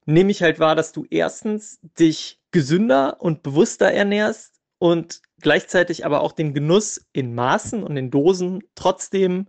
nehme 0.05 0.31
ich 0.31 0.41
halt 0.41 0.59
wahr, 0.59 0.75
dass 0.75 0.91
du 0.91 1.05
erstens 1.09 1.79
dich 1.99 2.39
gesünder 2.51 3.17
und 3.19 3.43
bewusster 3.43 3.91
ernährst 3.91 4.61
und 4.79 5.21
gleichzeitig 5.41 6.05
aber 6.05 6.21
auch 6.21 6.31
den 6.31 6.53
Genuss 6.53 7.05
in 7.11 7.35
Maßen 7.35 7.83
und 7.83 7.97
in 7.97 8.11
Dosen 8.11 8.63
trotzdem 8.75 9.47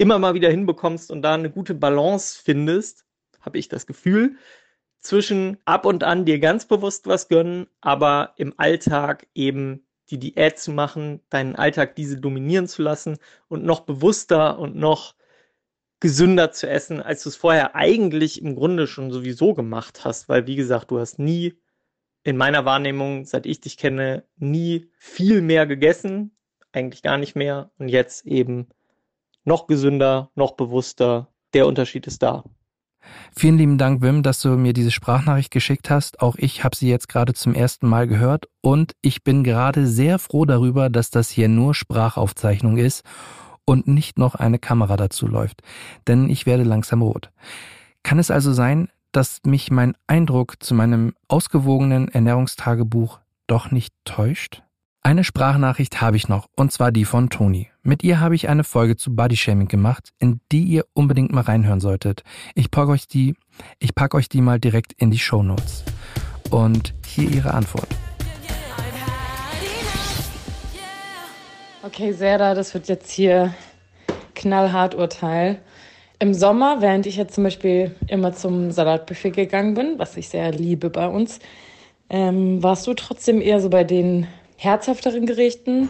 immer 0.00 0.18
mal 0.18 0.32
wieder 0.32 0.48
hinbekommst 0.48 1.10
und 1.10 1.20
da 1.20 1.34
eine 1.34 1.50
gute 1.50 1.74
Balance 1.74 2.40
findest, 2.42 3.04
habe 3.40 3.58
ich 3.58 3.68
das 3.68 3.86
Gefühl, 3.86 4.36
zwischen 4.98 5.58
ab 5.66 5.84
und 5.84 6.04
an 6.04 6.24
dir 6.24 6.38
ganz 6.38 6.64
bewusst 6.64 7.06
was 7.06 7.28
gönnen, 7.28 7.66
aber 7.82 8.32
im 8.36 8.54
Alltag 8.56 9.26
eben 9.34 9.86
die 10.08 10.18
Diät 10.18 10.58
zu 10.58 10.72
machen, 10.72 11.20
deinen 11.28 11.54
Alltag 11.54 11.96
diese 11.96 12.18
dominieren 12.18 12.66
zu 12.66 12.80
lassen 12.80 13.18
und 13.48 13.62
noch 13.62 13.80
bewusster 13.80 14.58
und 14.58 14.74
noch 14.74 15.14
gesünder 16.00 16.50
zu 16.50 16.66
essen, 16.66 17.02
als 17.02 17.22
du 17.22 17.28
es 17.28 17.36
vorher 17.36 17.74
eigentlich 17.76 18.40
im 18.40 18.56
Grunde 18.56 18.86
schon 18.86 19.10
sowieso 19.10 19.52
gemacht 19.52 20.04
hast, 20.06 20.30
weil 20.30 20.46
wie 20.46 20.56
gesagt, 20.56 20.90
du 20.90 20.98
hast 20.98 21.18
nie 21.18 21.58
in 22.22 22.38
meiner 22.38 22.64
Wahrnehmung, 22.64 23.26
seit 23.26 23.44
ich 23.44 23.60
dich 23.60 23.76
kenne, 23.76 24.24
nie 24.38 24.90
viel 24.96 25.42
mehr 25.42 25.66
gegessen, 25.66 26.34
eigentlich 26.72 27.02
gar 27.02 27.18
nicht 27.18 27.36
mehr. 27.36 27.70
Und 27.78 27.88
jetzt 27.88 28.26
eben 28.26 28.68
noch 29.50 29.66
gesünder, 29.66 30.30
noch 30.36 30.52
bewusster. 30.52 31.26
Der 31.54 31.66
Unterschied 31.66 32.06
ist 32.06 32.22
da. 32.22 32.44
Vielen 33.34 33.58
lieben 33.58 33.78
Dank, 33.78 34.00
Wim, 34.00 34.22
dass 34.22 34.40
du 34.40 34.50
mir 34.50 34.72
diese 34.72 34.92
Sprachnachricht 34.92 35.50
geschickt 35.50 35.90
hast. 35.90 36.20
Auch 36.20 36.36
ich 36.36 36.62
habe 36.62 36.76
sie 36.76 36.88
jetzt 36.88 37.08
gerade 37.08 37.34
zum 37.34 37.52
ersten 37.54 37.88
Mal 37.88 38.06
gehört 38.06 38.46
und 38.60 38.92
ich 39.02 39.24
bin 39.24 39.42
gerade 39.42 39.88
sehr 39.88 40.20
froh 40.20 40.44
darüber, 40.44 40.88
dass 40.88 41.10
das 41.10 41.30
hier 41.30 41.48
nur 41.48 41.74
Sprachaufzeichnung 41.74 42.76
ist 42.76 43.02
und 43.64 43.88
nicht 43.88 44.18
noch 44.18 44.36
eine 44.36 44.60
Kamera 44.60 44.96
dazu 44.96 45.26
läuft, 45.26 45.62
denn 46.06 46.30
ich 46.30 46.46
werde 46.46 46.62
langsam 46.62 47.02
rot. 47.02 47.32
Kann 48.04 48.20
es 48.20 48.30
also 48.30 48.52
sein, 48.52 48.88
dass 49.10 49.40
mich 49.44 49.72
mein 49.72 49.94
Eindruck 50.06 50.62
zu 50.62 50.74
meinem 50.74 51.12
ausgewogenen 51.26 52.06
Ernährungstagebuch 52.06 53.18
doch 53.48 53.72
nicht 53.72 53.94
täuscht? 54.04 54.62
Eine 55.02 55.24
Sprachnachricht 55.24 56.02
habe 56.02 56.18
ich 56.18 56.28
noch, 56.28 56.48
und 56.56 56.72
zwar 56.72 56.92
die 56.92 57.06
von 57.06 57.30
Toni. 57.30 57.70
Mit 57.82 58.04
ihr 58.04 58.20
habe 58.20 58.34
ich 58.34 58.50
eine 58.50 58.64
Folge 58.64 58.96
zu 58.96 59.16
Bodyshaming 59.16 59.66
gemacht, 59.66 60.12
in 60.18 60.40
die 60.52 60.62
ihr 60.62 60.84
unbedingt 60.92 61.32
mal 61.32 61.40
reinhören 61.40 61.80
solltet. 61.80 62.22
Ich 62.54 62.70
packe 62.70 62.90
euch 62.90 63.08
die, 63.08 63.34
ich 63.78 63.94
packe 63.94 64.18
euch 64.18 64.28
die 64.28 64.42
mal 64.42 64.60
direkt 64.60 64.92
in 64.92 65.10
die 65.10 65.18
Show. 65.18 65.42
Und 66.50 66.92
hier 67.06 67.30
ihre 67.30 67.54
Antwort. 67.54 67.88
Okay, 71.82 72.12
Serda, 72.12 72.54
das 72.54 72.74
wird 72.74 72.88
jetzt 72.88 73.10
hier 73.10 73.54
knallhart 74.34 74.94
Urteil. 74.94 75.62
Im 76.18 76.34
Sommer, 76.34 76.82
während 76.82 77.06
ich 77.06 77.16
jetzt 77.16 77.36
zum 77.36 77.44
Beispiel 77.44 77.96
immer 78.06 78.34
zum 78.34 78.70
Salatbuffet 78.70 79.30
gegangen 79.30 79.72
bin, 79.72 79.98
was 79.98 80.18
ich 80.18 80.28
sehr 80.28 80.52
liebe 80.52 80.90
bei 80.90 81.08
uns, 81.08 81.38
ähm, 82.10 82.62
warst 82.62 82.86
du 82.86 82.92
trotzdem 82.92 83.40
eher 83.40 83.62
so 83.62 83.70
bei 83.70 83.84
den 83.84 84.26
herzhafteren 84.60 85.24
Gerichten, 85.24 85.88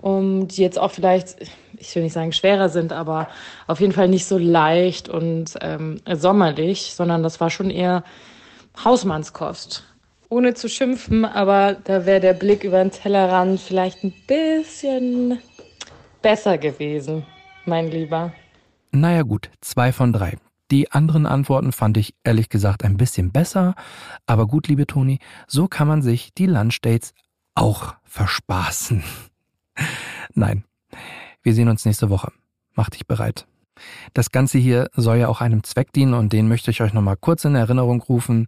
um, 0.00 0.46
die 0.46 0.60
jetzt 0.60 0.78
auch 0.78 0.90
vielleicht, 0.90 1.36
ich 1.78 1.94
will 1.94 2.02
nicht 2.02 2.12
sagen 2.12 2.32
schwerer 2.32 2.68
sind, 2.68 2.92
aber 2.92 3.28
auf 3.66 3.80
jeden 3.80 3.92
Fall 3.94 4.08
nicht 4.08 4.26
so 4.26 4.36
leicht 4.36 5.08
und 5.08 5.54
ähm, 5.62 6.00
sommerlich, 6.12 6.92
sondern 6.94 7.22
das 7.22 7.40
war 7.40 7.48
schon 7.48 7.70
eher 7.70 8.04
Hausmannskost. 8.84 9.84
Ohne 10.28 10.52
zu 10.52 10.68
schimpfen, 10.68 11.24
aber 11.24 11.76
da 11.84 12.04
wäre 12.04 12.20
der 12.20 12.34
Blick 12.34 12.64
über 12.64 12.82
den 12.82 12.90
Tellerrand 12.90 13.58
vielleicht 13.58 14.04
ein 14.04 14.12
bisschen 14.26 15.38
besser 16.20 16.58
gewesen, 16.58 17.24
mein 17.64 17.90
Lieber. 17.90 18.34
Naja 18.92 19.22
gut, 19.22 19.48
zwei 19.62 19.92
von 19.92 20.12
drei. 20.12 20.36
Die 20.70 20.90
anderen 20.92 21.24
Antworten 21.24 21.72
fand 21.72 21.96
ich 21.96 22.14
ehrlich 22.24 22.48
gesagt 22.48 22.84
ein 22.84 22.96
bisschen 22.96 23.32
besser, 23.32 23.74
aber 24.26 24.46
gut, 24.46 24.68
liebe 24.68 24.86
Toni, 24.86 25.20
so 25.46 25.68
kann 25.68 25.88
man 25.88 26.02
sich 26.02 26.34
die 26.34 26.46
Lunchdates 26.46 27.14
auch 27.54 27.94
verspaßen. 28.04 29.02
Nein, 30.34 30.64
wir 31.42 31.54
sehen 31.54 31.68
uns 31.68 31.84
nächste 31.84 32.10
Woche. 32.10 32.32
Mach 32.74 32.90
dich 32.90 33.06
bereit. 33.06 33.46
Das 34.12 34.30
Ganze 34.30 34.58
hier 34.58 34.90
soll 34.94 35.16
ja 35.16 35.28
auch 35.28 35.40
einem 35.40 35.64
Zweck 35.64 35.92
dienen 35.92 36.14
und 36.14 36.32
den 36.32 36.48
möchte 36.48 36.70
ich 36.70 36.80
euch 36.80 36.92
nochmal 36.92 37.16
kurz 37.16 37.44
in 37.44 37.54
Erinnerung 37.54 38.00
rufen. 38.02 38.46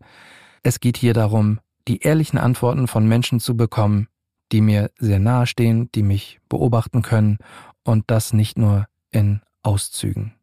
Es 0.62 0.80
geht 0.80 0.96
hier 0.96 1.14
darum, 1.14 1.60
die 1.88 1.98
ehrlichen 1.98 2.38
Antworten 2.38 2.88
von 2.88 3.06
Menschen 3.06 3.40
zu 3.40 3.56
bekommen, 3.56 4.08
die 4.52 4.60
mir 4.60 4.90
sehr 4.98 5.18
nahe 5.18 5.46
stehen, 5.46 5.90
die 5.92 6.02
mich 6.02 6.40
beobachten 6.48 7.02
können 7.02 7.38
und 7.84 8.04
das 8.08 8.32
nicht 8.32 8.58
nur 8.58 8.86
in 9.10 9.40
Auszügen. 9.62 10.34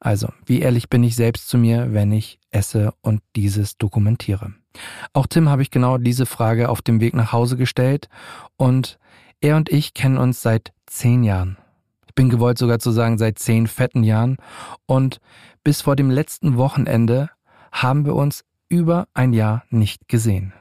Also, 0.00 0.32
wie 0.46 0.60
ehrlich 0.60 0.88
bin 0.88 1.04
ich 1.04 1.14
selbst 1.14 1.48
zu 1.48 1.58
mir, 1.58 1.92
wenn 1.92 2.10
ich 2.12 2.40
esse 2.50 2.92
und 3.02 3.22
dieses 3.36 3.78
dokumentiere? 3.78 4.52
Auch 5.12 5.26
Tim 5.26 5.48
habe 5.48 5.62
ich 5.62 5.70
genau 5.70 5.98
diese 5.98 6.26
Frage 6.26 6.68
auf 6.68 6.82
dem 6.82 7.00
Weg 7.00 7.14
nach 7.14 7.32
Hause 7.32 7.56
gestellt 7.56 8.08
und 8.56 8.98
er 9.40 9.56
und 9.56 9.70
ich 9.70 9.94
kennen 9.94 10.18
uns 10.18 10.42
seit 10.42 10.72
zehn 10.86 11.24
Jahren. 11.24 11.58
Ich 12.06 12.14
bin 12.14 12.30
gewollt 12.30 12.58
sogar 12.58 12.78
zu 12.78 12.90
sagen 12.90 13.18
seit 13.18 13.38
zehn 13.38 13.66
fetten 13.66 14.04
Jahren 14.04 14.36
und 14.86 15.20
bis 15.64 15.82
vor 15.82 15.96
dem 15.96 16.10
letzten 16.10 16.56
Wochenende 16.56 17.30
haben 17.72 18.04
wir 18.04 18.14
uns 18.14 18.44
über 18.68 19.06
ein 19.14 19.32
Jahr 19.32 19.64
nicht 19.70 20.08
gesehen. 20.08 20.52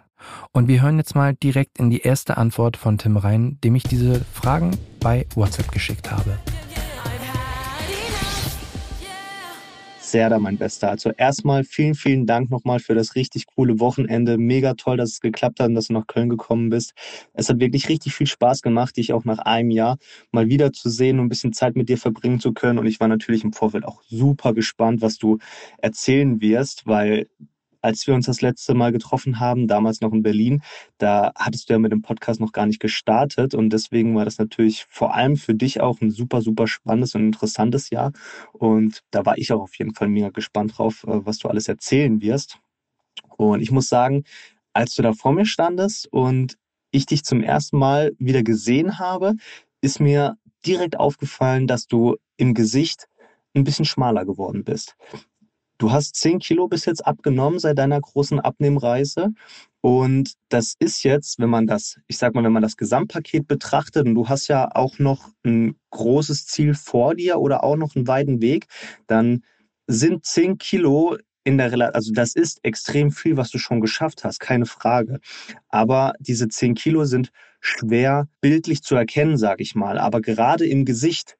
Und 0.51 0.68
wir 0.68 0.82
hören 0.82 0.98
jetzt 0.98 1.15
mal 1.15 1.34
direkt 1.34 1.80
in 1.80 1.89
die 1.89 2.01
erste 2.01 2.38
Antwort 2.38 2.77
von 2.77 2.98
Tim 2.98 3.18
rein, 3.18 3.58
dem 3.63 3.75
ich 3.75 3.84
diese 3.84 4.24
Fragen 4.34 4.72
bei 5.00 5.25
WhatsApp 5.36 5.72
geschickt 5.72 6.12
habe. 6.12 6.38
Serda, 10.12 10.39
mein 10.39 10.58
Bester. 10.58 10.89
Also 10.89 11.12
erstmal 11.12 11.63
vielen, 11.63 11.96
vielen 11.96 12.25
Dank 12.25 12.51
nochmal 12.51 12.80
für 12.80 12.94
das 12.94 13.15
richtig 13.15 13.46
coole 13.48 13.80
Wochenende. 13.80 14.38
Mega 14.38 14.74
toll, 14.74 14.98
dass 14.98 15.12
es 15.12 15.22
geklappt 15.22 15.60
hat 15.62 15.70
und 15.70 15.75
dass 15.75 15.88
du 15.88 15.94
nach 15.94 16.06
Köln 16.06 16.30
gekommen 16.30 16.70
bist. 16.70 16.94
Es 17.34 17.48
hat 17.50 17.60
wirklich 17.62 17.88
richtig 17.88 18.13
viel 18.13 18.27
Spaß 18.27 18.62
gemacht, 18.62 18.98
dich 18.98 19.13
auch 19.13 19.24
nach 19.24 19.39
einem 19.39 19.72
Jahr 19.72 19.98
mal 20.32 20.50
wieder 20.50 20.74
zu 20.74 20.89
sehen 20.89 21.20
und 21.20 21.27
ein 21.27 21.30
bisschen 21.30 21.53
Zeit 21.53 21.77
mit 21.77 21.88
dir 21.88 21.98
verbringen 21.98 22.41
zu 22.41 22.51
können. 22.51 22.77
Und 22.77 22.88
ich 22.88 23.00
war 23.00 23.08
natürlich 23.08 23.46
im 23.46 23.53
Vorfeld 23.53 23.86
auch 23.86 24.03
super 24.03 24.53
gespannt, 24.53 25.01
was 25.01 25.18
du 25.18 25.38
erzählen 25.77 26.41
wirst, 26.41 26.86
weil 26.86 27.27
als 27.81 28.07
wir 28.07 28.13
uns 28.13 28.25
das 28.25 28.41
letzte 28.41 28.73
Mal 28.73 28.91
getroffen 28.91 29.39
haben, 29.39 29.67
damals 29.67 30.01
noch 30.01 30.13
in 30.13 30.23
Berlin, 30.23 30.61
da 30.97 31.31
hattest 31.35 31.69
du 31.69 31.73
ja 31.73 31.79
mit 31.79 31.91
dem 31.91 32.01
Podcast 32.01 32.39
noch 32.39 32.51
gar 32.51 32.65
nicht 32.65 32.79
gestartet 32.79 33.53
und 33.53 33.71
deswegen 33.71 34.15
war 34.15 34.25
das 34.25 34.38
natürlich 34.38 34.85
vor 34.89 35.13
allem 35.13 35.35
für 35.38 35.53
dich 35.53 35.81
auch 35.81 36.01
ein 36.01 36.11
super, 36.11 36.41
super 36.41 36.67
spannendes 36.67 37.15
und 37.15 37.25
interessantes 37.25 37.89
Jahr 37.89 38.11
und 38.53 39.01
da 39.11 39.25
war 39.25 39.38
ich 39.38 39.51
auch 39.51 39.61
auf 39.61 39.77
jeden 39.77 39.93
Fall 39.93 40.07
mega 40.07 40.29
gespannt 40.29 40.77
drauf, 40.77 41.03
äh, 41.03 41.25
was 41.25 41.39
du 41.39 41.47
alles 41.47 41.67
erzählen 41.67 42.21
wirst. 42.21 42.59
Und 43.38 43.61
ich 43.61 43.71
muss 43.71 43.89
sagen, 43.89 44.23
als 44.73 44.95
du 44.95 45.01
da 45.01 45.13
vor 45.13 45.33
mir 45.33 45.45
standest 45.45 46.07
und 46.11 46.57
ich 46.91 47.05
dich 47.05 47.23
zum 47.23 47.41
ersten 47.41 47.77
Mal 47.77 48.13
wieder 48.19 48.43
gesehen 48.43 49.00
habe, 49.00 49.35
ist 49.81 50.00
mir 50.00 50.38
direkt 50.65 51.00
aufgefallen, 51.00 51.67
dass 51.67 51.88
du 51.88 52.17
im 52.38 52.53
Gesicht 52.53 53.07
ein 53.53 53.63
bisschen 53.63 53.85
schmaler 53.85 54.25
geworden 54.25 54.63
bist. 54.63 54.95
Du 55.81 55.91
hast 55.91 56.15
10 56.17 56.38
Kilo 56.38 56.67
bis 56.67 56.85
jetzt 56.85 57.07
abgenommen 57.07 57.57
seit 57.57 57.79
deiner 57.79 58.00
großen 58.00 58.39
Abnehmreise. 58.39 59.29
Und 59.81 60.33
das 60.50 60.75
ist 60.77 61.01
jetzt, 61.01 61.39
wenn 61.39 61.50
man 61.50 61.65
das, 61.65 62.00
ich 62.07 62.19
sag 62.19 62.35
mal, 62.35 62.43
wenn 62.43 62.51
man 62.51 62.61
das 62.61 62.77
Gesamtpaket 62.77 63.47
betrachtet 63.47 64.05
und 64.05 64.13
du 64.13 64.29
hast 64.29 64.47
ja 64.47 64.69
auch 64.75 65.00
noch 65.00 65.29
ein 65.43 65.75
großes 65.89 66.45
Ziel 66.45 66.75
vor 66.75 67.15
dir 67.15 67.39
oder 67.39 67.63
auch 67.63 67.77
noch 67.77 67.95
einen 67.95 68.07
weiten 68.07 68.41
Weg, 68.43 68.67
dann 69.07 69.43
sind 69.88 70.23
10 70.23 70.59
Kilo 70.59 71.17
in 71.43 71.57
der 71.57 71.71
Relation, 71.71 71.95
also 71.95 72.11
das 72.13 72.35
ist 72.35 72.59
extrem 72.61 73.09
viel, 73.09 73.35
was 73.35 73.50
du 73.50 73.57
schon 73.57 73.81
geschafft 73.81 74.23
hast, 74.23 74.39
keine 74.39 74.67
Frage. 74.67 75.19
Aber 75.69 76.13
diese 76.19 76.47
10 76.47 76.75
Kilo 76.75 77.05
sind 77.05 77.31
schwer 77.59 78.27
bildlich 78.39 78.83
zu 78.83 78.93
erkennen, 78.93 79.35
sage 79.35 79.63
ich 79.63 79.73
mal. 79.73 79.97
Aber 79.97 80.21
gerade 80.21 80.67
im 80.67 80.85
Gesicht 80.85 81.38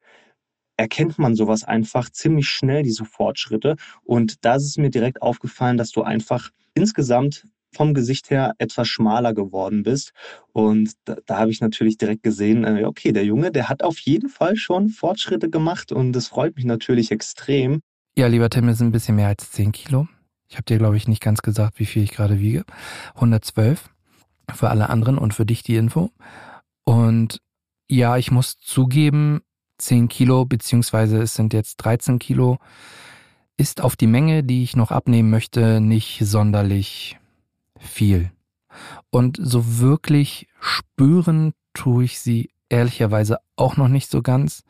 erkennt 0.82 1.16
man 1.16 1.36
sowas 1.36 1.62
einfach 1.62 2.10
ziemlich 2.10 2.48
schnell, 2.48 2.82
diese 2.82 3.04
Fortschritte. 3.04 3.76
Und 4.02 4.44
da 4.44 4.56
ist 4.56 4.64
es 4.64 4.76
mir 4.76 4.90
direkt 4.90 5.22
aufgefallen, 5.22 5.76
dass 5.76 5.92
du 5.92 6.02
einfach 6.02 6.50
insgesamt 6.74 7.44
vom 7.74 7.94
Gesicht 7.94 8.30
her 8.30 8.54
etwas 8.58 8.88
schmaler 8.88 9.32
geworden 9.32 9.84
bist. 9.84 10.12
Und 10.52 10.92
da, 11.04 11.16
da 11.24 11.38
habe 11.38 11.52
ich 11.52 11.60
natürlich 11.60 11.96
direkt 11.96 12.24
gesehen, 12.24 12.64
äh, 12.64 12.84
okay, 12.84 13.12
der 13.12 13.24
Junge, 13.24 13.52
der 13.52 13.68
hat 13.68 13.82
auf 13.82 13.98
jeden 14.00 14.28
Fall 14.28 14.56
schon 14.56 14.88
Fortschritte 14.88 15.48
gemacht 15.48 15.92
und 15.92 16.12
das 16.12 16.26
freut 16.26 16.56
mich 16.56 16.64
natürlich 16.64 17.12
extrem. 17.12 17.80
Ja, 18.16 18.26
lieber 18.26 18.50
Tim, 18.50 18.68
es 18.68 18.78
sind 18.78 18.88
ein 18.88 18.92
bisschen 18.92 19.16
mehr 19.16 19.28
als 19.28 19.52
10 19.52 19.70
Kilo. 19.70 20.08
Ich 20.48 20.56
habe 20.56 20.64
dir, 20.64 20.78
glaube 20.78 20.96
ich, 20.96 21.08
nicht 21.08 21.22
ganz 21.22 21.40
gesagt, 21.40 21.78
wie 21.78 21.86
viel 21.86 22.02
ich 22.02 22.10
gerade 22.10 22.40
wiege. 22.40 22.64
112 23.14 23.88
für 24.52 24.68
alle 24.68 24.90
anderen 24.90 25.16
und 25.16 25.32
für 25.32 25.46
dich 25.46 25.62
die 25.62 25.76
Info. 25.76 26.10
Und 26.84 27.40
ja, 27.88 28.16
ich 28.16 28.30
muss 28.30 28.58
zugeben, 28.58 29.42
10 29.82 30.08
Kilo, 30.08 30.44
beziehungsweise 30.44 31.20
es 31.22 31.34
sind 31.34 31.52
jetzt 31.52 31.76
13 31.76 32.18
Kilo, 32.18 32.58
ist 33.56 33.80
auf 33.80 33.96
die 33.96 34.06
Menge, 34.06 34.42
die 34.42 34.62
ich 34.62 34.76
noch 34.76 34.90
abnehmen 34.90 35.30
möchte, 35.30 35.80
nicht 35.80 36.20
sonderlich 36.24 37.18
viel. 37.78 38.30
Und 39.10 39.38
so 39.40 39.78
wirklich 39.80 40.48
spüren 40.60 41.52
tue 41.74 42.04
ich 42.04 42.20
sie 42.20 42.50
ehrlicherweise 42.68 43.38
auch 43.56 43.76
noch 43.76 43.88
nicht 43.88 44.10
so 44.10 44.22
ganz, 44.22 44.64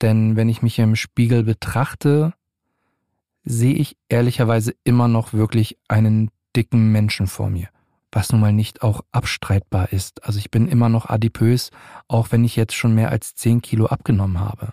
denn 0.00 0.36
wenn 0.36 0.48
ich 0.48 0.62
mich 0.62 0.78
im 0.78 0.96
Spiegel 0.96 1.44
betrachte, 1.44 2.32
sehe 3.44 3.74
ich 3.74 3.96
ehrlicherweise 4.08 4.74
immer 4.84 5.08
noch 5.08 5.32
wirklich 5.32 5.78
einen 5.88 6.30
dicken 6.56 6.90
Menschen 6.90 7.26
vor 7.26 7.50
mir. 7.50 7.68
Was 8.14 8.32
nun 8.32 8.40
mal 8.40 8.52
nicht 8.52 8.82
auch 8.82 9.02
abstreitbar 9.12 9.92
ist. 9.92 10.24
Also 10.24 10.38
ich 10.38 10.50
bin 10.50 10.68
immer 10.68 10.88
noch 10.88 11.08
adipös, 11.08 11.70
auch 12.08 12.28
wenn 12.30 12.44
ich 12.44 12.56
jetzt 12.56 12.74
schon 12.74 12.94
mehr 12.94 13.10
als 13.10 13.34
10 13.34 13.62
Kilo 13.62 13.86
abgenommen 13.86 14.40
habe. 14.40 14.72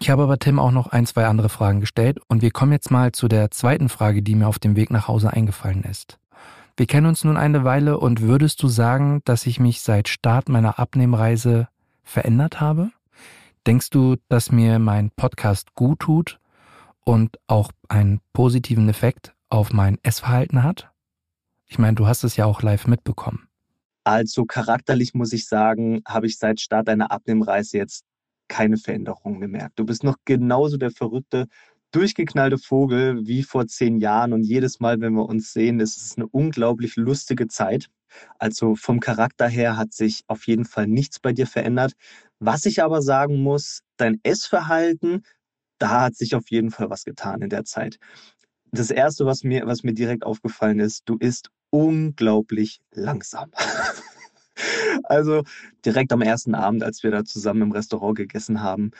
Ich 0.00 0.10
habe 0.10 0.24
aber 0.24 0.38
Tim 0.38 0.58
auch 0.58 0.70
noch 0.70 0.88
ein, 0.88 1.06
zwei 1.06 1.26
andere 1.26 1.48
Fragen 1.48 1.80
gestellt 1.80 2.18
und 2.28 2.42
wir 2.42 2.50
kommen 2.50 2.72
jetzt 2.72 2.90
mal 2.90 3.12
zu 3.12 3.26
der 3.28 3.50
zweiten 3.50 3.88
Frage, 3.88 4.22
die 4.22 4.34
mir 4.34 4.48
auf 4.48 4.58
dem 4.58 4.76
Weg 4.76 4.90
nach 4.90 5.08
Hause 5.08 5.32
eingefallen 5.32 5.82
ist. 5.84 6.18
Wir 6.76 6.86
kennen 6.86 7.06
uns 7.06 7.24
nun 7.24 7.36
eine 7.36 7.64
Weile 7.64 7.98
und 7.98 8.20
würdest 8.20 8.62
du 8.62 8.68
sagen, 8.68 9.22
dass 9.24 9.46
ich 9.46 9.60
mich 9.60 9.80
seit 9.80 10.08
Start 10.08 10.48
meiner 10.48 10.78
Abnehmreise 10.78 11.68
verändert 12.02 12.60
habe? 12.60 12.90
Denkst 13.66 13.90
du, 13.90 14.16
dass 14.28 14.52
mir 14.52 14.78
mein 14.78 15.10
Podcast 15.10 15.74
gut 15.74 16.00
tut 16.00 16.40
und 17.04 17.38
auch 17.46 17.70
einen 17.88 18.20
positiven 18.32 18.88
Effekt 18.88 19.34
auf 19.48 19.72
mein 19.72 19.98
Essverhalten 20.02 20.62
hat? 20.62 20.90
Ich 21.74 21.78
meine, 21.80 21.96
du 21.96 22.06
hast 22.06 22.22
es 22.22 22.36
ja 22.36 22.44
auch 22.44 22.62
live 22.62 22.86
mitbekommen. 22.86 23.48
Also 24.04 24.44
charakterlich 24.44 25.12
muss 25.12 25.32
ich 25.32 25.48
sagen, 25.48 26.02
habe 26.06 26.28
ich 26.28 26.38
seit 26.38 26.60
Start 26.60 26.86
deiner 26.86 27.10
Abnehmreise 27.10 27.78
jetzt 27.78 28.04
keine 28.46 28.76
Veränderung 28.76 29.40
gemerkt. 29.40 29.76
Du 29.80 29.84
bist 29.84 30.04
noch 30.04 30.14
genauso 30.24 30.76
der 30.76 30.92
verrückte, 30.92 31.48
durchgeknallte 31.90 32.58
Vogel 32.58 33.26
wie 33.26 33.42
vor 33.42 33.66
zehn 33.66 33.98
Jahren 33.98 34.32
und 34.32 34.44
jedes 34.44 34.78
Mal, 34.78 35.00
wenn 35.00 35.14
wir 35.14 35.28
uns 35.28 35.52
sehen, 35.52 35.80
ist 35.80 35.96
es 35.96 36.16
eine 36.16 36.28
unglaublich 36.28 36.94
lustige 36.94 37.48
Zeit. 37.48 37.88
Also 38.38 38.76
vom 38.76 39.00
Charakter 39.00 39.48
her 39.48 39.76
hat 39.76 39.92
sich 39.92 40.22
auf 40.28 40.46
jeden 40.46 40.66
Fall 40.66 40.86
nichts 40.86 41.18
bei 41.18 41.32
dir 41.32 41.48
verändert. 41.48 41.94
Was 42.38 42.66
ich 42.66 42.84
aber 42.84 43.02
sagen 43.02 43.42
muss, 43.42 43.80
dein 43.96 44.20
Essverhalten, 44.22 45.24
da 45.78 46.02
hat 46.02 46.14
sich 46.14 46.36
auf 46.36 46.52
jeden 46.52 46.70
Fall 46.70 46.88
was 46.88 47.04
getan 47.04 47.42
in 47.42 47.50
der 47.50 47.64
Zeit. 47.64 47.98
Das 48.74 48.90
erste, 48.90 49.24
was 49.24 49.44
mir, 49.44 49.66
was 49.66 49.84
mir 49.84 49.94
direkt 49.94 50.24
aufgefallen 50.24 50.80
ist, 50.80 51.02
du 51.04 51.16
isst 51.16 51.50
unglaublich 51.70 52.80
langsam. 52.90 53.52
also 55.04 55.44
direkt 55.84 56.12
am 56.12 56.22
ersten 56.22 56.56
Abend, 56.56 56.82
als 56.82 57.04
wir 57.04 57.12
da 57.12 57.24
zusammen 57.24 57.62
im 57.62 57.72
Restaurant 57.72 58.16
gegessen 58.16 58.62
haben, 58.62 58.90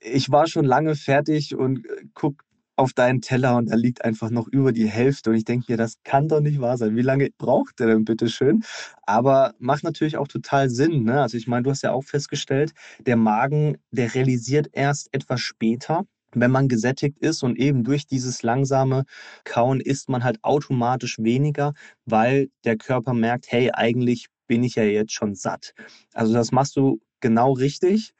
ich 0.00 0.30
war 0.30 0.46
schon 0.46 0.66
lange 0.66 0.94
fertig 0.94 1.56
und 1.56 1.86
äh, 1.86 2.04
guck 2.12 2.42
auf 2.76 2.92
deinen 2.92 3.22
Teller 3.22 3.56
und 3.56 3.70
da 3.70 3.74
liegt 3.74 4.04
einfach 4.04 4.28
noch 4.28 4.48
über 4.48 4.70
die 4.70 4.86
Hälfte. 4.86 5.30
Und 5.30 5.36
ich 5.36 5.46
denke 5.46 5.72
mir, 5.72 5.78
das 5.78 5.94
kann 6.04 6.28
doch 6.28 6.40
nicht 6.40 6.60
wahr 6.60 6.76
sein. 6.76 6.94
Wie 6.94 7.02
lange 7.02 7.30
braucht 7.38 7.80
der 7.80 7.86
denn 7.86 8.04
bitte 8.04 8.28
schön? 8.28 8.64
Aber 9.06 9.54
macht 9.58 9.82
natürlich 9.82 10.18
auch 10.18 10.28
total 10.28 10.68
Sinn. 10.68 11.04
Ne? 11.04 11.22
Also 11.22 11.38
ich 11.38 11.46
meine, 11.46 11.62
du 11.62 11.70
hast 11.70 11.82
ja 11.82 11.92
auch 11.92 12.04
festgestellt, 12.04 12.74
der 13.00 13.16
Magen, 13.16 13.78
der 13.92 14.14
realisiert 14.14 14.68
erst 14.72 15.08
etwas 15.12 15.40
später, 15.40 16.04
wenn 16.40 16.50
man 16.50 16.68
gesättigt 16.68 17.18
ist 17.18 17.42
und 17.42 17.58
eben 17.58 17.84
durch 17.84 18.06
dieses 18.06 18.42
langsame 18.42 19.04
Kauen 19.44 19.80
isst 19.80 20.08
man 20.08 20.24
halt 20.24 20.42
automatisch 20.44 21.18
weniger, 21.18 21.72
weil 22.04 22.48
der 22.64 22.76
Körper 22.76 23.14
merkt, 23.14 23.50
hey, 23.50 23.70
eigentlich 23.72 24.26
bin 24.46 24.62
ich 24.62 24.76
ja 24.76 24.84
jetzt 24.84 25.12
schon 25.12 25.34
satt. 25.34 25.74
Also 26.14 26.32
das 26.32 26.52
machst 26.52 26.76
du 26.76 27.00
genau 27.20 27.52
richtig 27.52 28.14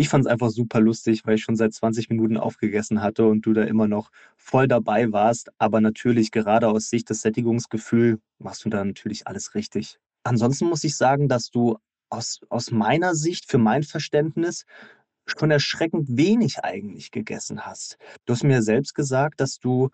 ich 0.00 0.08
fand 0.08 0.24
es 0.24 0.30
einfach 0.30 0.50
super 0.50 0.80
lustig, 0.80 1.22
weil 1.26 1.34
ich 1.34 1.42
schon 1.42 1.56
seit 1.56 1.74
20 1.74 2.08
Minuten 2.08 2.36
aufgegessen 2.36 3.02
hatte 3.02 3.26
und 3.26 3.44
du 3.44 3.52
da 3.52 3.64
immer 3.64 3.88
noch 3.88 4.10
voll 4.36 4.68
dabei 4.68 5.10
warst. 5.10 5.50
Aber 5.58 5.80
natürlich, 5.80 6.30
gerade 6.30 6.68
aus 6.68 6.88
Sicht 6.88 7.10
des 7.10 7.20
Sättigungsgefühls, 7.20 8.20
machst 8.38 8.64
du 8.64 8.70
da 8.70 8.84
natürlich 8.84 9.26
alles 9.26 9.56
richtig. 9.56 9.98
Ansonsten 10.22 10.66
muss 10.66 10.84
ich 10.84 10.96
sagen, 10.96 11.28
dass 11.28 11.50
du 11.50 11.78
aus, 12.10 12.40
aus 12.48 12.70
meiner 12.70 13.16
Sicht, 13.16 13.50
für 13.50 13.58
mein 13.58 13.82
Verständnis, 13.82 14.66
schon 15.30 15.50
erschreckend 15.50 16.16
wenig 16.16 16.64
eigentlich 16.64 17.10
gegessen 17.10 17.66
hast. 17.66 17.98
Du 18.24 18.32
hast 18.32 18.44
mir 18.44 18.62
selbst 18.62 18.94
gesagt, 18.94 19.40
dass 19.40 19.58
du, 19.58 19.90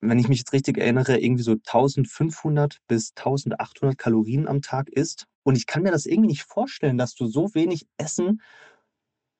wenn 0.00 0.18
ich 0.18 0.28
mich 0.28 0.38
jetzt 0.38 0.52
richtig 0.52 0.78
erinnere, 0.78 1.18
irgendwie 1.18 1.42
so 1.42 1.52
1500 1.52 2.78
bis 2.88 3.12
1800 3.16 3.98
Kalorien 3.98 4.48
am 4.48 4.62
Tag 4.62 4.88
isst. 4.88 5.26
Und 5.42 5.56
ich 5.56 5.66
kann 5.66 5.82
mir 5.82 5.92
das 5.92 6.06
irgendwie 6.06 6.30
nicht 6.30 6.42
vorstellen, 6.42 6.98
dass 6.98 7.14
du 7.14 7.26
so 7.26 7.54
wenig 7.54 7.86
Essen 7.96 8.40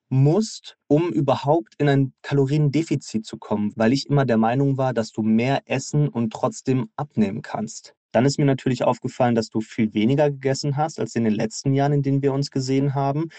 musst, 0.09 0.77
um 0.87 1.11
überhaupt 1.11 1.73
in 1.77 1.89
ein 1.89 2.13
Kaloriendefizit 2.21 3.25
zu 3.25 3.37
kommen, 3.37 3.73
weil 3.75 3.93
ich 3.93 4.07
immer 4.07 4.25
der 4.25 4.37
Meinung 4.37 4.77
war, 4.77 4.93
dass 4.93 5.11
du 5.11 5.21
mehr 5.21 5.63
essen 5.65 6.07
und 6.07 6.31
trotzdem 6.31 6.89
abnehmen 6.95 7.41
kannst. 7.41 7.93
Dann 8.13 8.25
ist 8.25 8.39
mir 8.39 8.45
natürlich 8.45 8.83
aufgefallen, 8.83 9.35
dass 9.35 9.49
du 9.49 9.59
viel 9.61 9.93
weniger 9.93 10.31
gegessen 10.31 10.77
hast 10.77 10.99
als 10.99 11.15
in 11.15 11.25
den 11.25 11.33
letzten 11.33 11.73
Jahren, 11.73 11.93
in 11.93 12.03
denen 12.03 12.21
wir 12.21 12.33
uns 12.33 12.51
gesehen 12.51 12.95
haben. 12.95 13.29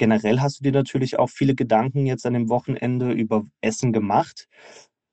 Generell 0.00 0.40
hast 0.40 0.60
du 0.60 0.62
dir 0.62 0.72
natürlich 0.72 1.18
auch 1.18 1.28
viele 1.28 1.54
Gedanken 1.54 2.06
jetzt 2.06 2.24
an 2.24 2.32
dem 2.32 2.48
Wochenende 2.48 3.12
über 3.12 3.44
Essen 3.60 3.92
gemacht. 3.92 4.48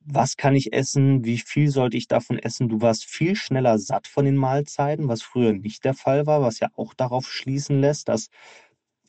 Was 0.00 0.38
kann 0.38 0.56
ich 0.56 0.72
essen? 0.72 1.26
Wie 1.26 1.36
viel 1.36 1.68
sollte 1.68 1.98
ich 1.98 2.08
davon 2.08 2.38
essen? 2.38 2.70
Du 2.70 2.80
warst 2.80 3.04
viel 3.04 3.36
schneller 3.36 3.78
satt 3.78 4.06
von 4.06 4.24
den 4.24 4.36
Mahlzeiten, 4.36 5.06
was 5.06 5.20
früher 5.20 5.52
nicht 5.52 5.84
der 5.84 5.92
Fall 5.92 6.24
war, 6.24 6.40
was 6.40 6.58
ja 6.58 6.70
auch 6.74 6.94
darauf 6.94 7.30
schließen 7.30 7.82
lässt, 7.82 8.08
dass 8.08 8.30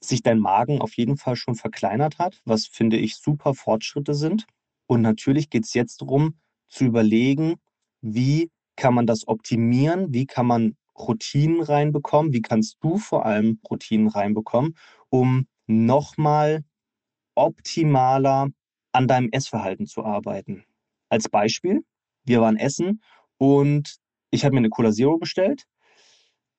sich 0.02 0.22
dein 0.22 0.39
Magen 0.39 0.82
auf 0.82 0.98
jeden 0.98 1.15
Fall 1.15 1.38
schon 1.38 1.56
verkleinert 1.56 2.20
hat, 2.20 2.42
was 2.44 2.65
finde 2.65 2.98
ich 2.98 3.15
super 3.15 3.54
Fortschritte 3.54 4.15
sind. 4.15 4.48
Und 4.86 5.02
natürlich 5.02 5.50
geht 5.50 5.63
es 5.63 5.74
jetzt 5.74 6.02
darum 6.02 6.36
zu 6.68 6.84
überlegen, 6.84 7.56
wie 8.02 8.52
kann 8.76 8.94
man 8.94 9.08
das 9.08 9.30
optimieren, 9.30 10.13
wie 10.13 10.26
kann 10.26 10.46
man 10.46 10.76
Routinen 10.98 11.62
reinbekommen, 11.62 12.34
wie 12.34 12.42
kannst 12.42 12.80
du 12.82 12.98
vor 12.98 13.26
allem 13.26 13.62
Routinen 13.70 14.10
reinbekommen, 14.10 14.76
um 15.08 15.48
nochmal 15.69 16.65
optimaler 17.36 18.49
an 18.91 19.08
deinem 19.08 19.29
Essverhalten 19.32 19.86
zu 19.86 20.03
arbeiten. 20.03 20.65
Als 21.10 21.29
Beispiel, 21.29 21.86
wir 22.25 22.41
waren 22.41 22.58
essen 22.58 23.01
und 23.38 23.97
ich 24.32 24.43
habe 24.43 24.53
mir 24.53 24.60
eine 24.60 24.69
Cola 24.69 24.91
Zero 24.91 25.17
bestellt, 25.17 25.65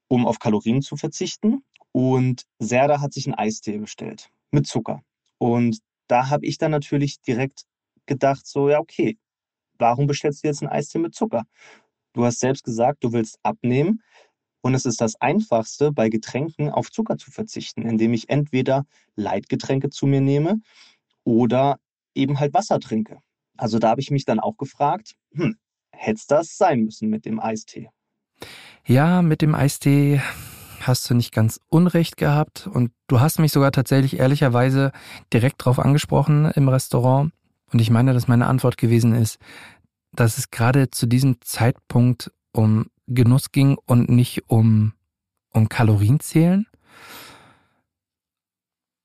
um 0.08 0.26
auf 0.26 0.38
Kalorien 0.38 0.80
zu 0.80 0.96
verzichten. 0.96 1.64
Und 1.92 2.44
Serda 2.60 3.00
hat 3.00 3.12
sich 3.12 3.26
einen 3.26 3.34
Eistee 3.34 3.78
bestellt 3.78 4.30
mit 4.52 4.66
Zucker. 4.66 5.02
Und 5.38 5.78
da 6.06 6.30
habe 6.30 6.46
ich 6.46 6.58
dann 6.58 6.70
natürlich 6.70 7.20
direkt 7.20 7.64
gedacht, 8.06 8.46
so, 8.46 8.68
ja, 8.68 8.78
okay, 8.78 9.18
warum 9.78 10.06
bestellst 10.06 10.44
du 10.44 10.48
jetzt 10.48 10.62
einen 10.62 10.70
Eistee 10.70 10.98
mit 10.98 11.14
Zucker? 11.14 11.46
Du 12.12 12.24
hast 12.24 12.40
selbst 12.40 12.64
gesagt, 12.64 13.02
du 13.02 13.12
willst 13.12 13.38
abnehmen. 13.42 14.02
Und 14.62 14.74
es 14.74 14.84
ist 14.84 15.00
das 15.00 15.20
Einfachste, 15.20 15.92
bei 15.92 16.08
Getränken 16.08 16.70
auf 16.70 16.90
Zucker 16.90 17.16
zu 17.16 17.30
verzichten, 17.30 17.82
indem 17.82 18.12
ich 18.12 18.28
entweder 18.28 18.86
Leitgetränke 19.16 19.90
zu 19.90 20.06
mir 20.06 20.20
nehme 20.20 20.60
oder 21.24 21.78
eben 22.14 22.38
halt 22.38 22.52
Wasser 22.52 22.80
trinke. 22.80 23.18
Also 23.56 23.78
da 23.78 23.90
habe 23.90 24.00
ich 24.00 24.10
mich 24.10 24.24
dann 24.24 24.40
auch 24.40 24.56
gefragt, 24.56 25.14
hm, 25.32 25.56
hätte 25.92 26.16
es 26.16 26.26
das 26.26 26.56
sein 26.56 26.80
müssen 26.80 27.08
mit 27.08 27.24
dem 27.24 27.40
Eistee? 27.40 27.90
Ja, 28.86 29.22
mit 29.22 29.42
dem 29.42 29.54
Eistee 29.54 30.20
hast 30.80 31.08
du 31.10 31.14
nicht 31.14 31.32
ganz 31.32 31.60
unrecht 31.68 32.16
gehabt 32.16 32.66
und 32.66 32.90
du 33.06 33.20
hast 33.20 33.38
mich 33.38 33.52
sogar 33.52 33.72
tatsächlich 33.72 34.18
ehrlicherweise 34.18 34.92
direkt 35.32 35.64
drauf 35.64 35.78
angesprochen 35.78 36.50
im 36.54 36.68
Restaurant. 36.68 37.32
Und 37.72 37.80
ich 37.80 37.90
meine, 37.90 38.14
dass 38.14 38.28
meine 38.28 38.46
Antwort 38.46 38.78
gewesen 38.78 39.14
ist, 39.14 39.38
dass 40.12 40.38
es 40.38 40.50
gerade 40.50 40.90
zu 40.90 41.06
diesem 41.06 41.40
Zeitpunkt 41.42 42.32
um 42.52 42.86
Genuss 43.10 43.52
ging 43.52 43.76
und 43.86 44.08
nicht 44.08 44.48
um, 44.48 44.94
um 45.52 45.68
Kalorienzählen. 45.68 46.66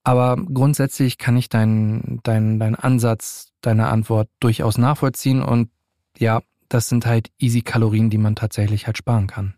Aber 0.04 0.38
grundsätzlich 0.38 1.18
kann 1.18 1.36
ich 1.36 1.50
deinen 1.50 2.20
dein, 2.24 2.60
dein 2.60 2.76
Ansatz, 2.76 3.48
deine 3.62 3.88
Antwort 3.88 4.30
durchaus 4.40 4.78
nachvollziehen 4.78 5.42
und 5.42 5.70
ja, 6.18 6.42
das 6.70 6.90
sind 6.90 7.06
halt 7.06 7.32
easy 7.40 7.62
Kalorien, 7.62 8.10
die 8.10 8.20
man 8.20 8.36
tatsächlich 8.36 8.86
halt 8.86 8.98
sparen 8.98 9.28
kann. 9.28 9.56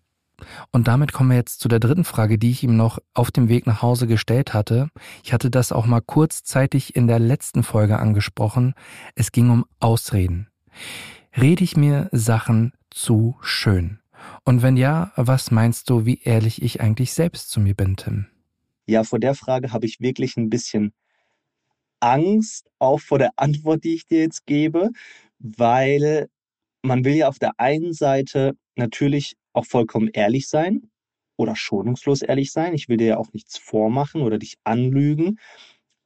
Und 0.72 0.88
damit 0.88 1.14
kommen 1.14 1.32
wir 1.32 1.38
jetzt 1.38 1.60
zu 1.60 1.68
der 1.68 1.80
dritten 1.80 2.04
Frage, 2.04 2.38
die 2.38 2.52
ich 2.52 2.64
ihm 2.64 2.78
noch 2.78 3.00
auf 3.14 3.32
dem 3.32 3.50
Weg 3.50 3.66
nach 3.66 3.82
Hause 3.82 4.08
gestellt 4.08 4.54
hatte. 4.54 4.90
Ich 5.24 5.34
hatte 5.34 5.50
das 5.50 5.72
auch 5.72 5.86
mal 5.86 6.02
kurzzeitig 6.02 6.96
in 6.96 7.08
der 7.08 7.20
letzten 7.20 7.64
Folge 7.64 8.00
angesprochen. 8.00 8.74
Es 9.16 9.32
ging 9.32 9.50
um 9.50 9.66
Ausreden. 9.80 10.48
Rede 11.36 11.64
ich 11.64 11.76
mir 11.76 12.10
Sachen 12.12 12.74
zu 12.92 13.36
schön? 13.42 14.00
Und 14.48 14.62
wenn 14.62 14.78
ja, 14.78 15.12
was 15.18 15.52
meinst 15.52 15.90
du, 15.90 16.06
wie 16.06 16.22
ehrlich 16.24 16.62
ich 16.62 16.80
eigentlich 16.80 17.12
selbst 17.12 17.50
zu 17.50 17.60
mir 17.60 17.74
bin, 17.74 17.98
Tim? 17.98 18.28
Ja, 18.86 19.04
vor 19.04 19.20
der 19.20 19.36
Frage 19.36 19.74
habe 19.74 19.86
ich 19.86 20.00
wirklich 20.00 20.38
ein 20.38 20.50
bisschen 20.50 20.94
Angst, 22.00 22.70
auch 22.80 23.02
vor 23.02 23.20
der 23.20 23.32
Antwort, 23.36 23.84
die 23.84 23.96
ich 23.96 24.06
dir 24.06 24.20
jetzt 24.20 24.46
gebe, 24.46 24.92
weil 25.38 26.30
man 26.82 27.04
will 27.04 27.16
ja 27.16 27.28
auf 27.28 27.40
der 27.40 27.60
einen 27.60 27.92
Seite 27.92 28.54
natürlich 28.78 29.36
auch 29.52 29.66
vollkommen 29.66 30.08
ehrlich 30.14 30.48
sein 30.48 30.90
oder 31.36 31.58
schonungslos 31.58 32.22
ehrlich 32.22 32.54
sein. 32.54 32.74
Ich 32.74 32.88
will 32.88 32.96
dir 32.96 33.08
ja 33.08 33.18
auch 33.18 33.34
nichts 33.34 33.58
vormachen 33.58 34.22
oder 34.22 34.38
dich 34.38 34.56
anlügen. 34.64 35.40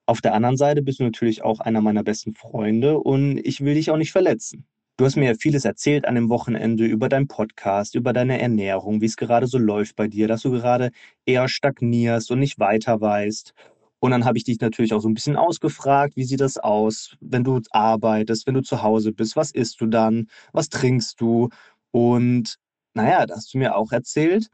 Auf 0.08 0.19
der 0.19 0.34
anderen 0.34 0.58
Seite 0.58 0.82
bist 0.82 0.99
du 0.99 1.04
natürlich 1.04 1.43
auch 1.43 1.60
einer 1.60 1.82
meiner 1.82 2.01
besten 2.01 2.34
Freunde 2.34 2.97
und 2.97 3.38
ich 3.38 3.62
will 3.62 3.75
dich 3.75 3.91
auch 3.91 3.97
nicht 3.97 4.12
verletzen. 4.12 4.65
Du 5.02 5.06
hast 5.08 5.16
mir 5.16 5.26
ja 5.26 5.34
vieles 5.34 5.66
erzählt 5.66 6.08
an 6.08 6.14
dem 6.14 6.30
Wochenende 6.30 6.86
über 6.86 7.10
deinen 7.10 7.28
Podcast, 7.28 7.96
über 7.96 8.14
deine 8.14 8.40
Ernährung, 8.40 9.02
wie 9.02 9.08
es 9.08 9.18
gerade 9.18 9.48
so 9.48 9.58
läuft 9.58 9.96
bei 9.96 10.08
dir, 10.08 10.28
dass 10.28 10.44
du 10.44 10.52
gerade 10.52 10.92
eher 11.26 11.48
stagnierst 11.48 12.30
und 12.30 12.38
nicht 12.38 12.60
weiter 12.60 13.02
weißt. 13.02 13.56
Und 13.98 14.12
dann 14.12 14.26
habe 14.26 14.38
ich 14.38 14.44
dich 14.44 14.60
natürlich 14.60 14.94
auch 14.94 15.00
so 15.00 15.10
ein 15.10 15.16
bisschen 15.16 15.38
ausgefragt, 15.38 16.18
wie 16.18 16.24
sieht 16.24 16.40
das 16.40 16.60
aus, 16.60 17.18
wenn 17.20 17.44
du 17.44 17.62
arbeitest, 17.72 18.46
wenn 18.46 18.54
du 18.54 18.62
zu 18.62 18.84
Hause 18.84 19.12
bist, 19.12 19.36
was 19.36 19.50
isst 19.50 19.82
du 19.82 19.88
dann, 19.88 20.28
was 20.54 20.70
trinkst 20.70 21.20
du? 21.20 21.50
Und 21.90 22.58
naja, 22.94 23.26
da 23.26 23.38
hast 23.38 23.56
du 23.56 23.58
mir 23.58 23.76
auch 23.76 23.92
erzählt, 23.92 24.50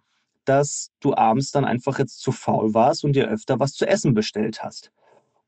dass 0.46 0.92
du 1.02 1.14
abends 1.14 1.52
dann 1.52 1.66
einfach 1.66 2.00
jetzt 2.00 2.22
zu 2.22 2.32
faul 2.32 2.74
warst 2.74 3.04
und 3.04 3.18
dir 3.18 3.28
öfter 3.28 3.60
was 3.60 3.74
zu 3.74 3.86
essen 3.86 4.14
bestellt 4.14 4.64
hast. 4.64 4.94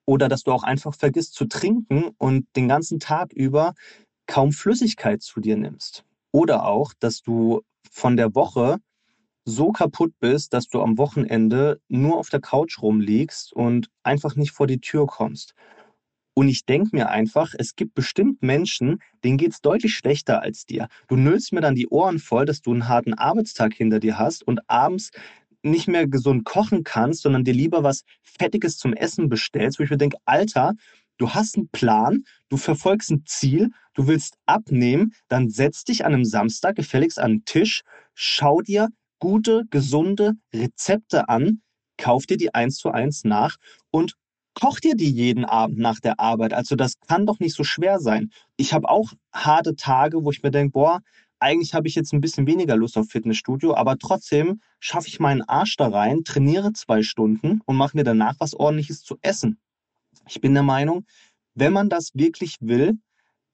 Oder 0.04 0.28
dass 0.28 0.44
du 0.44 0.52
auch 0.52 0.64
einfach 0.64 0.94
vergisst 0.94 1.36
zu 1.36 1.46
trinken 1.46 2.10
und 2.18 2.48
den 2.58 2.68
ganzen 2.68 3.00
Tag 3.00 3.32
über 3.32 3.76
kaum 4.30 4.52
Flüssigkeit 4.52 5.22
zu 5.24 5.42
dir 5.42 5.58
nimmst. 5.58 6.06
Oder 6.32 6.65
auch, 6.65 6.94
dass 7.00 7.22
du 7.24 7.62
von 7.89 8.15
der 8.15 8.36
Woche 8.36 8.78
so 9.44 9.72
kaputt 9.72 10.13
bist, 10.20 10.54
dass 10.54 10.68
du 10.68 10.82
am 10.82 11.00
Wochenende 11.00 11.82
nur 11.88 12.18
auf 12.18 12.30
der 12.30 12.39
Couch 12.39 12.80
rumliegst 12.80 13.52
und 13.52 13.89
einfach 14.04 14.36
nicht 14.36 14.52
vor 14.52 14.68
die 14.68 14.80
Tür 14.80 15.08
kommst. 15.08 15.56
Und 16.36 16.48
ich 16.48 16.65
denke 16.65 16.96
mir 16.96 17.10
einfach, 17.10 17.56
es 17.58 17.76
gibt 17.76 17.96
bestimmt 17.96 18.44
Menschen, 18.44 19.00
denen 19.24 19.38
geht 19.38 19.52
es 19.52 19.62
deutlich 19.62 19.96
schlechter 19.96 20.44
als 20.44 20.65
dir. 20.65 20.88
Du 21.08 21.15
nüllst 21.15 21.52
mir 21.52 21.62
dann 21.62 21.74
die 21.74 21.88
Ohren 21.88 22.20
voll, 22.20 22.46
dass 22.46 22.62
du 22.62 22.72
einen 22.72 22.88
harten 22.88 23.15
Arbeitstag 23.15 23.74
hinter 23.74 24.00
dir 24.00 24.20
hast 24.20 24.44
und 24.44 24.62
abends 24.70 25.10
nicht 25.63 25.88
mehr 25.88 26.08
gesund 26.08 26.46
kochen 26.46 26.84
kannst, 26.84 27.24
sondern 27.24 27.44
dir 27.44 27.54
lieber 27.54 27.84
was 27.84 28.04
Fettiges 28.22 28.78
zum 28.78 28.94
Essen 28.94 29.28
bestellst, 29.28 29.80
wo 29.80 29.84
ich 29.84 29.89
mir 29.89 29.98
denke, 29.98 30.18
Alter, 30.26 30.76
du 31.20 31.30
hast 31.30 31.58
einen 31.58 31.70
Plan, 31.70 32.24
du 32.50 32.58
verfolgst 32.58 33.12
ein 33.12 33.24
Ziel, 33.26 33.70
du 33.94 34.08
willst 34.08 34.36
abnehmen, 34.48 35.14
dann 35.28 35.50
setz 35.50 35.84
dich 35.84 36.06
an 36.06 36.14
einem 36.14 36.26
Samstag 36.26 36.76
gefälligst 36.76 37.20
an 37.20 37.32
den 37.32 37.46
Tisch, 37.46 37.84
schau 38.16 38.62
dir 38.62 38.90
gute, 39.20 39.66
gesunde 39.70 40.34
Rezepte 40.54 41.30
an, 41.30 41.62
kauf 41.98 42.26
dir 42.26 42.38
die 42.38 42.56
eins 42.56 42.78
zu 42.78 42.90
eins 42.90 43.24
nach 43.26 43.58
und 43.92 44.16
koch 44.56 44.80
dir 44.80 44.96
die 44.96 45.12
jeden 45.12 45.46
Abend 45.46 45.78
nach 45.78 46.00
der 46.00 46.20
Arbeit. 46.20 46.54
Also 46.54 46.76
das 46.76 46.94
kann 47.08 47.26
doch 47.26 47.40
nicht 47.40 47.56
so 47.56 47.64
schwer 47.64 48.00
sein. 48.00 48.32
Ich 48.58 48.74
habe 48.74 48.90
auch 48.90 49.14
harte 49.34 49.76
Tage, 49.76 50.24
wo 50.24 50.32
ich 50.32 50.42
mir 50.42 50.52
denke, 50.52 50.72
boah, 50.72 51.02
eigentlich 51.40 51.74
habe 51.74 51.88
ich 51.88 51.96
jetzt 51.96 52.14
ein 52.14 52.22
bisschen 52.22 52.48
weniger 52.48 52.76
Lust 52.76 52.98
auf 52.98 53.08
Fitnessstudio, 53.10 53.76
aber 53.76 53.98
trotzdem 53.98 54.62
schaffe 54.80 55.08
ich 55.08 55.20
meinen 55.20 55.42
Arsch 55.42 55.78
da 55.78 55.88
rein, 55.88 56.24
trainiere 56.24 56.74
zwei 56.74 57.02
Stunden 57.04 57.62
und 57.66 57.78
mache 57.78 57.96
mir 57.96 58.04
danach 58.04 58.36
was 58.40 58.54
ordentliches 58.54 59.04
zu 59.04 59.18
essen. 59.22 59.58
Ich 60.30 60.42
bin 60.42 60.54
der 60.54 60.63
Meinung, 60.63 61.06
wenn 61.56 61.74
man 61.74 61.89
das 61.89 62.12
wirklich 62.13 62.58
will, 62.62 63.00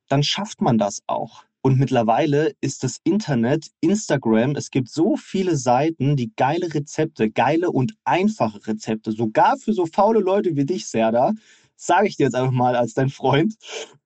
dann 0.10 0.24
schafft 0.24 0.62
man 0.62 0.78
das 0.78 1.02
auch. 1.08 1.46
Und 1.62 1.80
mittlerweile 1.80 2.54
ist 2.62 2.84
das 2.84 3.00
Internet, 3.04 3.72
Instagram, 3.82 4.56
es 4.56 4.70
gibt 4.70 4.90
so 4.90 5.16
viele 5.16 5.56
Seiten, 5.56 6.16
die 6.16 6.32
geile 6.36 6.72
Rezepte, 6.72 7.32
geile 7.32 7.72
und 7.72 7.96
einfache 8.04 8.68
Rezepte, 8.68 9.12
sogar 9.12 9.58
für 9.58 9.74
so 9.74 9.88
faule 9.88 10.20
Leute 10.20 10.56
wie 10.56 10.66
dich, 10.66 10.86
Serda, 10.86 11.34
sage 11.76 12.08
ich 12.08 12.18
dir 12.18 12.26
jetzt 12.26 12.36
einfach 12.36 12.52
mal 12.52 12.76
als 12.76 12.94
dein 12.94 13.10
Freund, 13.10 13.56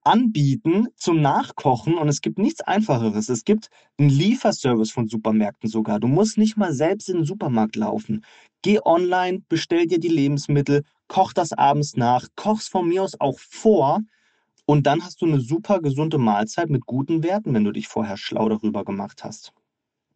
anbieten 0.04 0.88
zum 0.96 1.22
Nachkochen. 1.22 1.98
Und 1.98 2.08
es 2.08 2.22
gibt 2.22 2.40
nichts 2.40 2.62
Einfacheres. 2.62 3.30
Es 3.30 3.44
gibt 3.44 3.70
einen 3.98 4.10
Lieferservice 4.10 4.92
von 4.92 5.08
Supermärkten 5.08 5.70
sogar. 5.70 6.00
Du 6.00 6.08
musst 6.08 6.38
nicht 6.38 6.56
mal 6.56 6.74
selbst 6.74 7.10
in 7.10 7.18
den 7.18 7.26
Supermarkt 7.26 7.76
laufen. 7.76 8.24
Geh 8.62 8.80
online, 8.84 9.42
bestell 9.50 9.86
dir 9.86 10.00
die 10.00 10.08
Lebensmittel, 10.08 10.84
koch 11.10 11.34
das 11.34 11.52
abends 11.52 11.98
nach, 11.98 12.28
koch's 12.38 12.70
von 12.70 12.88
mir 12.88 13.04
aus 13.04 13.20
auch 13.20 13.38
vor 13.38 14.00
und 14.66 14.86
dann 14.88 15.04
hast 15.04 15.22
du 15.22 15.26
eine 15.26 15.42
super 15.42 15.82
gesunde 15.82 16.20
Mahlzeit 16.20 16.70
mit 16.70 16.86
guten 16.86 17.24
Werten, 17.24 17.54
wenn 17.54 17.66
du 17.66 17.72
dich 17.74 17.90
vorher 17.90 18.16
schlau 18.16 18.48
darüber 18.48 18.86
gemacht 18.86 19.26
hast. 19.26 19.52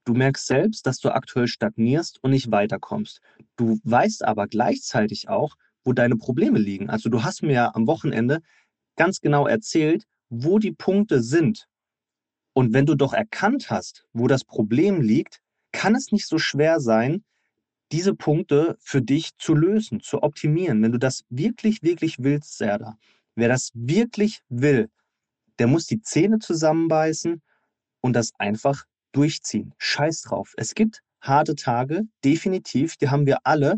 Du 0.06 0.14
merkst 0.14 0.48
selbst, 0.48 0.86
dass 0.86 1.00
du 1.00 1.10
aktuell 1.10 1.48
stagnierst 1.48 2.24
und 2.24 2.32
nicht 2.32 2.52
weiterkommst. 2.52 3.20
Du 3.56 3.80
weißt 3.84 4.24
aber 4.24 4.48
gleichzeitig 4.48 5.28
auch, 5.28 5.56
wo 5.84 5.94
deine 5.94 6.18
Probleme 6.18 6.60
liegen. 6.60 6.90
Also 6.90 7.10
du 7.10 7.24
hast 7.24 7.42
mir 7.42 7.54
ja 7.54 7.76
am 7.76 7.88
Wochenende 7.88 8.42
ganz 8.96 9.22
genau 9.22 9.48
erzählt, 9.48 10.06
wo 10.30 10.60
die 10.60 10.72
Punkte 10.72 11.22
sind. 11.22 11.68
Und 12.54 12.74
wenn 12.74 12.86
du 12.86 12.96
doch 12.96 13.14
erkannt 13.14 13.70
hast, 13.70 14.06
wo 14.14 14.28
das 14.28 14.44
Problem 14.44 15.02
liegt, 15.02 15.42
kann 15.72 15.96
es 15.96 16.12
nicht 16.12 16.28
so 16.28 16.38
schwer 16.38 16.80
sein, 16.80 17.24
diese 17.94 18.14
Punkte 18.14 18.78
für 18.82 19.02
dich 19.02 19.38
zu 19.38 19.56
lösen, 19.56 20.02
zu 20.02 20.24
optimieren. 20.24 20.84
Wenn 20.84 20.92
du 20.92 21.00
das 21.00 21.24
wirklich, 21.30 21.84
wirklich 21.84 22.18
willst, 22.20 22.58
Serda, 22.58 22.98
Wer 23.36 23.50
das 23.50 23.72
wirklich 23.74 24.42
will, 24.50 24.90
der 25.60 25.68
muss 25.68 25.88
die 25.88 26.02
Zähne 26.02 26.40
zusammenbeißen 26.40 27.42
und 28.02 28.14
das 28.14 28.32
einfach 28.38 28.86
durchziehen. 29.12 29.74
Scheiß 29.78 30.22
drauf. 30.22 30.54
Es 30.58 30.76
gibt 30.76 31.02
harte 31.22 31.56
Tage, 31.56 32.04
definitiv, 32.24 32.98
die 32.98 33.10
haben 33.10 33.26
wir 33.26 33.40
alle. 33.44 33.78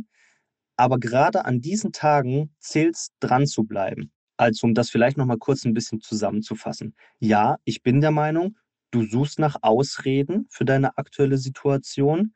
Aber 0.77 0.99
gerade 0.99 1.45
an 1.45 1.61
diesen 1.61 1.93
Tagen 1.93 2.53
zählt 2.59 2.95
es 2.95 3.11
dran 3.21 3.47
zu 3.47 3.63
bleiben. 3.63 4.11
Also 4.35 4.67
um 4.67 4.73
das 4.73 4.89
vielleicht 4.89 5.15
nochmal 5.15 5.37
kurz 5.37 5.63
ein 5.63 5.73
bisschen 5.73 6.01
zusammenzufassen. 6.01 6.95
Ja, 7.19 7.57
ich 7.63 7.81
bin 7.81 8.01
der 8.01 8.11
Meinung, 8.11 8.57
du 8.91 9.05
suchst 9.05 9.39
nach 9.39 9.55
Ausreden 9.61 10.47
für 10.49 10.65
deine 10.65 10.97
aktuelle 10.97 11.37
Situation, 11.37 12.33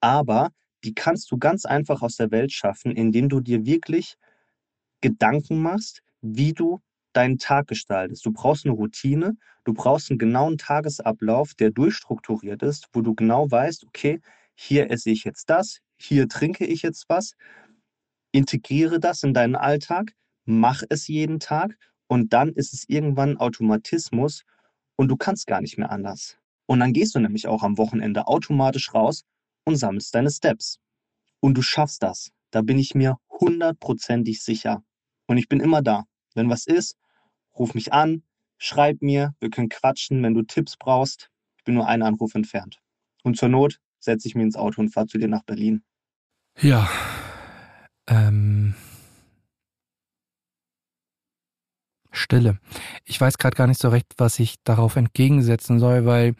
aber 0.00 0.52
die 0.84 0.94
kannst 0.94 1.30
du 1.30 1.38
ganz 1.38 1.64
einfach 1.64 2.02
aus 2.02 2.16
der 2.16 2.30
Welt 2.30 2.52
schaffen, 2.52 2.92
indem 2.92 3.28
du 3.28 3.40
dir 3.40 3.66
wirklich 3.66 4.16
Gedanken 5.00 5.60
machst, 5.60 6.02
wie 6.20 6.52
du 6.52 6.80
deinen 7.12 7.38
Tag 7.38 7.66
gestaltest. 7.68 8.24
Du 8.26 8.32
brauchst 8.32 8.64
eine 8.64 8.74
Routine, 8.74 9.36
du 9.64 9.72
brauchst 9.72 10.10
einen 10.10 10.18
genauen 10.18 10.58
Tagesablauf, 10.58 11.54
der 11.54 11.70
durchstrukturiert 11.70 12.62
ist, 12.62 12.88
wo 12.92 13.00
du 13.00 13.14
genau 13.14 13.50
weißt, 13.50 13.84
okay, 13.86 14.20
hier 14.54 14.90
esse 14.90 15.10
ich 15.10 15.24
jetzt 15.24 15.50
das, 15.50 15.78
hier 15.96 16.28
trinke 16.28 16.64
ich 16.64 16.82
jetzt 16.82 17.08
was, 17.08 17.34
integriere 18.32 19.00
das 19.00 19.22
in 19.22 19.34
deinen 19.34 19.56
Alltag, 19.56 20.12
mach 20.44 20.82
es 20.88 21.08
jeden 21.08 21.40
Tag 21.40 21.76
und 22.08 22.32
dann 22.32 22.52
ist 22.52 22.72
es 22.72 22.84
irgendwann 22.88 23.36
Automatismus 23.36 24.44
und 24.96 25.08
du 25.08 25.16
kannst 25.16 25.46
gar 25.46 25.60
nicht 25.60 25.78
mehr 25.78 25.90
anders. 25.90 26.38
Und 26.66 26.80
dann 26.80 26.92
gehst 26.92 27.14
du 27.14 27.20
nämlich 27.20 27.46
auch 27.48 27.62
am 27.62 27.78
Wochenende 27.78 28.26
automatisch 28.26 28.92
raus 28.92 29.24
und 29.68 29.76
sammelst 29.76 30.14
deine 30.14 30.30
Steps. 30.30 30.80
Und 31.40 31.54
du 31.54 31.62
schaffst 31.62 32.02
das. 32.02 32.30
Da 32.50 32.62
bin 32.62 32.78
ich 32.78 32.94
mir 32.94 33.18
hundertprozentig 33.30 34.42
sicher. 34.42 34.82
Und 35.26 35.36
ich 35.36 35.48
bin 35.48 35.60
immer 35.60 35.82
da. 35.82 36.04
Wenn 36.34 36.48
was 36.48 36.66
ist, 36.66 36.96
ruf 37.56 37.74
mich 37.74 37.92
an, 37.92 38.22
schreib 38.56 39.02
mir, 39.02 39.34
wir 39.40 39.50
können 39.50 39.68
quatschen, 39.68 40.22
wenn 40.22 40.34
du 40.34 40.42
Tipps 40.42 40.76
brauchst. 40.76 41.30
Ich 41.58 41.64
bin 41.64 41.74
nur 41.74 41.86
einen 41.86 42.02
Anruf 42.02 42.34
entfernt. 42.34 42.80
Und 43.22 43.36
zur 43.36 43.50
Not 43.50 43.78
setze 44.00 44.26
ich 44.26 44.34
mich 44.34 44.44
ins 44.44 44.56
Auto 44.56 44.80
und 44.80 44.88
fahre 44.88 45.06
zu 45.06 45.18
dir 45.18 45.28
nach 45.28 45.44
Berlin. 45.44 45.82
Ja. 46.58 46.88
Ähm. 48.06 48.74
Stille. 52.10 52.58
Ich 53.04 53.20
weiß 53.20 53.36
gerade 53.36 53.56
gar 53.56 53.66
nicht 53.66 53.80
so 53.80 53.90
recht, 53.90 54.14
was 54.16 54.38
ich 54.38 54.56
darauf 54.64 54.96
entgegensetzen 54.96 55.78
soll, 55.78 56.06
weil 56.06 56.34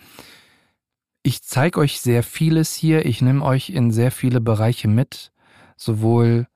ich 1.28 1.42
zeige 1.42 1.78
euch 1.80 2.00
sehr 2.00 2.22
vieles 2.22 2.74
hier. 2.74 3.04
Ich 3.04 3.20
nehme 3.20 3.44
euch 3.44 3.68
in 3.68 3.90
sehr 3.90 4.10
viele 4.10 4.40
Bereiche 4.40 4.88
mit, 4.88 5.30
sowohl 5.76 6.46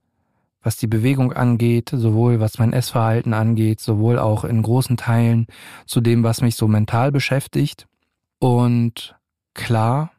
was 0.62 0.78
die 0.78 0.86
Bewegung 0.86 1.34
angeht, 1.34 1.90
sowohl 1.92 2.40
was 2.40 2.58
mein 2.58 2.72
Essverhalten 2.72 3.34
angeht, 3.34 3.80
sowohl 3.80 4.18
auch 4.18 4.44
in 4.44 4.62
großen 4.62 4.96
Teilen 4.96 5.46
zu 5.84 6.00
dem, 6.00 6.24
was 6.24 6.40
mich 6.40 6.56
so 6.56 6.68
mental 6.68 7.12
beschäftigt. 7.12 7.86
Und 8.38 9.14
klar, 9.52 10.10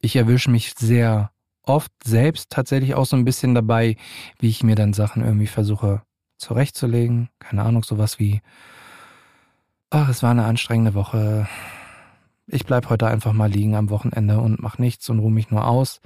ich 0.00 0.16
erwische 0.16 0.50
mich 0.50 0.74
sehr 0.76 1.30
oft 1.62 1.92
selbst 2.02 2.50
tatsächlich 2.50 2.96
auch 2.96 3.06
so 3.06 3.14
ein 3.14 3.24
bisschen 3.24 3.54
dabei, 3.54 3.94
wie 4.40 4.48
ich 4.48 4.64
mir 4.64 4.74
dann 4.74 4.92
Sachen 4.92 5.22
irgendwie 5.22 5.46
versuche 5.46 6.02
zurechtzulegen. 6.36 7.28
Keine 7.38 7.62
Ahnung, 7.62 7.84
sowas 7.84 8.18
wie, 8.18 8.40
ach, 9.90 10.08
es 10.08 10.24
war 10.24 10.32
eine 10.32 10.46
anstrengende 10.46 10.94
Woche. 10.94 11.46
Ich 12.52 12.66
bleib 12.66 12.90
heute 12.90 13.06
einfach 13.06 13.32
mal 13.32 13.50
liegen 13.50 13.76
am 13.76 13.90
Wochenende 13.90 14.40
und 14.40 14.60
mach 14.60 14.78
nichts 14.78 15.08
und 15.08 15.20
ruhe 15.20 15.30
mich 15.30 15.50
nur 15.50 15.66
aus. 15.66 16.00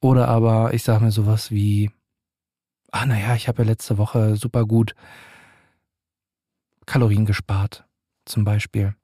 Oder 0.00 0.28
aber 0.28 0.74
ich 0.74 0.82
sage 0.82 1.04
mir 1.04 1.12
sowas 1.12 1.50
wie, 1.50 1.90
ah 2.90 3.06
naja, 3.06 3.34
ich 3.36 3.46
habe 3.46 3.62
ja 3.62 3.68
letzte 3.68 3.96
Woche 3.96 4.36
super 4.36 4.66
gut 4.66 4.94
Kalorien 6.86 7.24
gespart, 7.24 7.84
zum 8.24 8.44
Beispiel. 8.44 8.94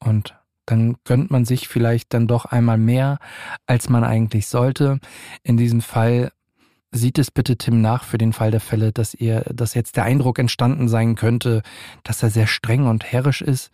Und 0.00 0.36
dann 0.66 0.96
gönnt 1.04 1.30
man 1.30 1.44
sich 1.44 1.68
vielleicht 1.68 2.12
dann 2.12 2.26
doch 2.26 2.44
einmal 2.44 2.78
mehr, 2.78 3.18
als 3.66 3.88
man 3.88 4.04
eigentlich 4.04 4.48
sollte. 4.48 4.98
In 5.42 5.56
diesem 5.56 5.80
Fall 5.80 6.32
sieht 6.90 7.18
es 7.18 7.30
bitte 7.30 7.56
Tim 7.56 7.80
nach 7.80 8.04
für 8.04 8.18
den 8.18 8.32
Fall 8.32 8.50
der 8.50 8.60
Fälle, 8.60 8.92
dass 8.92 9.14
ihr, 9.14 9.42
dass 9.52 9.74
jetzt 9.74 9.96
der 9.96 10.04
Eindruck 10.04 10.38
entstanden 10.38 10.88
sein 10.88 11.14
könnte, 11.14 11.62
dass 12.02 12.22
er 12.22 12.30
sehr 12.30 12.46
streng 12.46 12.86
und 12.86 13.04
herrisch 13.04 13.42
ist. 13.42 13.70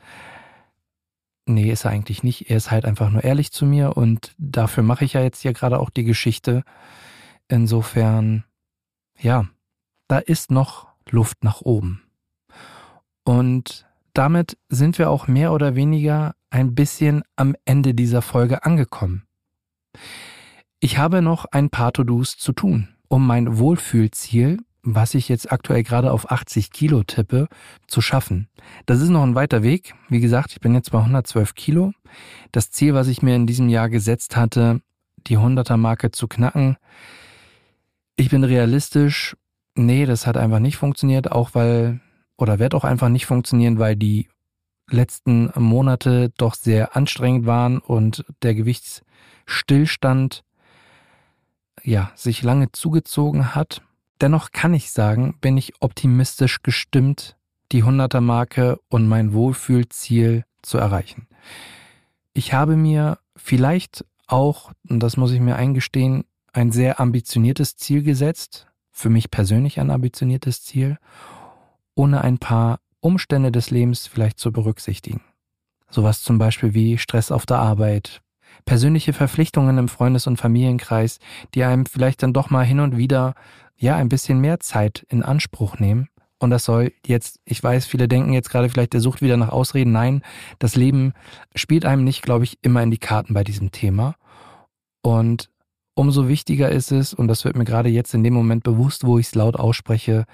Nee, 1.52 1.70
ist 1.70 1.84
er 1.84 1.90
eigentlich 1.90 2.22
nicht. 2.22 2.50
Er 2.50 2.56
ist 2.56 2.70
halt 2.70 2.84
einfach 2.84 3.10
nur 3.10 3.24
ehrlich 3.24 3.50
zu 3.50 3.66
mir 3.66 3.96
und 3.96 4.34
dafür 4.38 4.82
mache 4.82 5.04
ich 5.04 5.14
ja 5.14 5.22
jetzt 5.22 5.42
hier 5.42 5.52
gerade 5.52 5.80
auch 5.80 5.90
die 5.90 6.04
Geschichte. 6.04 6.62
Insofern 7.48 8.44
ja, 9.22 9.46
da 10.08 10.18
ist 10.18 10.50
noch 10.50 10.88
Luft 11.08 11.44
nach 11.44 11.60
oben. 11.60 12.02
Und 13.24 13.86
damit 14.14 14.56
sind 14.68 14.98
wir 14.98 15.10
auch 15.10 15.28
mehr 15.28 15.52
oder 15.52 15.74
weniger 15.74 16.34
ein 16.50 16.74
bisschen 16.74 17.22
am 17.36 17.54
Ende 17.64 17.94
dieser 17.94 18.22
Folge 18.22 18.64
angekommen. 18.64 19.24
Ich 20.80 20.98
habe 20.98 21.22
noch 21.22 21.44
ein 21.44 21.70
paar 21.70 21.92
To-Dos 21.92 22.38
zu 22.38 22.52
tun, 22.52 22.88
um 23.08 23.26
mein 23.26 23.58
Wohlfühlziel, 23.58 24.58
was 24.82 25.14
ich 25.14 25.28
jetzt 25.28 25.52
aktuell 25.52 25.82
gerade 25.82 26.12
auf 26.12 26.30
80 26.30 26.70
Kilo 26.70 27.02
tippe, 27.02 27.48
zu 27.86 28.00
schaffen. 28.00 28.48
Das 28.86 29.00
ist 29.00 29.08
noch 29.08 29.22
ein 29.22 29.34
weiter 29.34 29.62
Weg. 29.62 29.94
Wie 30.08 30.20
gesagt, 30.20 30.52
ich 30.52 30.60
bin 30.60 30.74
jetzt 30.74 30.90
bei 30.90 30.98
112 30.98 31.54
Kilo. 31.54 31.92
Das 32.52 32.70
Ziel, 32.70 32.94
was 32.94 33.08
ich 33.08 33.22
mir 33.22 33.36
in 33.36 33.46
diesem 33.46 33.68
Jahr 33.68 33.88
gesetzt 33.88 34.36
hatte, 34.36 34.80
die 35.26 35.38
100er-Marke 35.38 36.10
zu 36.10 36.28
knacken. 36.28 36.76
Ich 38.16 38.30
bin 38.30 38.44
realistisch. 38.44 39.36
Nee, 39.74 40.06
das 40.06 40.26
hat 40.26 40.36
einfach 40.36 40.58
nicht 40.58 40.76
funktioniert, 40.76 41.30
auch 41.30 41.54
weil, 41.54 42.00
oder 42.36 42.58
wird 42.58 42.74
auch 42.74 42.84
einfach 42.84 43.08
nicht 43.08 43.26
funktionieren, 43.26 43.78
weil 43.78 43.96
die 43.96 44.28
letzten 44.90 45.52
Monate 45.56 46.30
doch 46.36 46.54
sehr 46.54 46.96
anstrengend 46.96 47.46
waren 47.46 47.78
und 47.78 48.24
der 48.42 48.54
Gewichtsstillstand 48.54 50.42
ja, 51.82 52.12
sich 52.14 52.42
lange 52.42 52.72
zugezogen 52.72 53.54
hat. 53.54 53.82
Dennoch 54.20 54.52
kann 54.52 54.74
ich 54.74 54.90
sagen, 54.90 55.36
bin 55.40 55.56
ich 55.56 55.72
optimistisch 55.80 56.62
gestimmt, 56.62 57.36
die 57.72 57.84
100er 57.84 58.20
Marke 58.20 58.78
und 58.88 59.08
mein 59.08 59.32
Wohlfühlziel 59.32 60.44
zu 60.62 60.78
erreichen. 60.78 61.26
Ich 62.32 62.52
habe 62.52 62.76
mir 62.76 63.18
vielleicht 63.36 64.04
auch, 64.26 64.72
und 64.88 65.00
das 65.00 65.16
muss 65.16 65.32
ich 65.32 65.40
mir 65.40 65.56
eingestehen, 65.56 66.24
ein 66.52 66.72
sehr 66.72 67.00
ambitioniertes 67.00 67.76
Ziel 67.76 68.02
gesetzt, 68.02 68.66
für 68.90 69.08
mich 69.08 69.30
persönlich 69.30 69.80
ein 69.80 69.90
ambitioniertes 69.90 70.62
Ziel, 70.62 70.98
ohne 71.94 72.22
ein 72.22 72.38
paar 72.38 72.80
Umstände 73.00 73.50
des 73.50 73.70
Lebens 73.70 74.06
vielleicht 74.06 74.38
zu 74.38 74.52
berücksichtigen. 74.52 75.22
Sowas 75.88 76.22
zum 76.22 76.38
Beispiel 76.38 76.74
wie 76.74 76.98
Stress 76.98 77.32
auf 77.32 77.46
der 77.46 77.58
Arbeit, 77.58 78.20
persönliche 78.64 79.12
Verpflichtungen 79.12 79.78
im 79.78 79.88
Freundes- 79.88 80.26
und 80.26 80.36
Familienkreis, 80.36 81.18
die 81.54 81.64
einem 81.64 81.86
vielleicht 81.86 82.22
dann 82.22 82.32
doch 82.32 82.50
mal 82.50 82.64
hin 82.64 82.80
und 82.80 82.96
wieder 82.96 83.34
ja 83.80 83.96
ein 83.96 84.08
bisschen 84.08 84.40
mehr 84.40 84.60
Zeit 84.60 85.04
in 85.08 85.22
Anspruch 85.22 85.78
nehmen. 85.78 86.08
Und 86.38 86.50
das 86.50 86.64
soll 86.64 86.92
jetzt, 87.06 87.40
ich 87.44 87.62
weiß, 87.62 87.86
viele 87.86 88.08
denken 88.08 88.32
jetzt 88.32 88.50
gerade 88.50 88.68
vielleicht, 88.68 88.94
der 88.94 89.00
sucht 89.00 89.20
wieder 89.20 89.36
nach 89.36 89.50
Ausreden. 89.50 89.92
Nein, 89.92 90.22
das 90.58 90.74
Leben 90.76 91.12
spielt 91.54 91.84
einem 91.84 92.04
nicht, 92.04 92.22
glaube 92.22 92.44
ich, 92.44 92.58
immer 92.62 92.82
in 92.82 92.90
die 92.90 92.98
Karten 92.98 93.34
bei 93.34 93.44
diesem 93.44 93.72
Thema. 93.72 94.14
Und 95.02 95.50
umso 95.94 96.28
wichtiger 96.28 96.70
ist 96.70 96.92
es, 96.92 97.12
und 97.12 97.28
das 97.28 97.44
wird 97.44 97.56
mir 97.56 97.64
gerade 97.64 97.90
jetzt 97.90 98.14
in 98.14 98.24
dem 98.24 98.32
Moment 98.32 98.62
bewusst, 98.62 99.04
wo 99.04 99.18
ich 99.18 99.26
es 99.26 99.34
laut 99.34 99.56
ausspreche, 99.56 100.24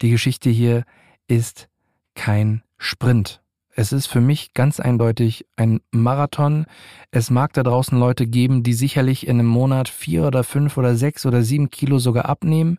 die 0.00 0.10
Geschichte 0.10 0.48
hier 0.48 0.84
ist 1.26 1.68
kein 2.14 2.62
Sprint. 2.78 3.42
Es 3.74 3.92
ist 3.92 4.06
für 4.06 4.20
mich 4.20 4.52
ganz 4.52 4.80
eindeutig 4.80 5.46
ein 5.56 5.80
Marathon. 5.90 6.66
Es 7.10 7.30
mag 7.30 7.52
da 7.52 7.62
draußen 7.62 7.98
Leute 7.98 8.26
geben, 8.26 8.62
die 8.62 8.72
sicherlich 8.72 9.26
in 9.26 9.38
einem 9.38 9.48
Monat 9.48 9.88
vier 9.88 10.26
oder 10.26 10.42
fünf 10.42 10.76
oder 10.76 10.96
sechs 10.96 11.24
oder 11.24 11.42
sieben 11.42 11.70
Kilo 11.70 11.98
sogar 11.98 12.24
abnehmen. 12.26 12.78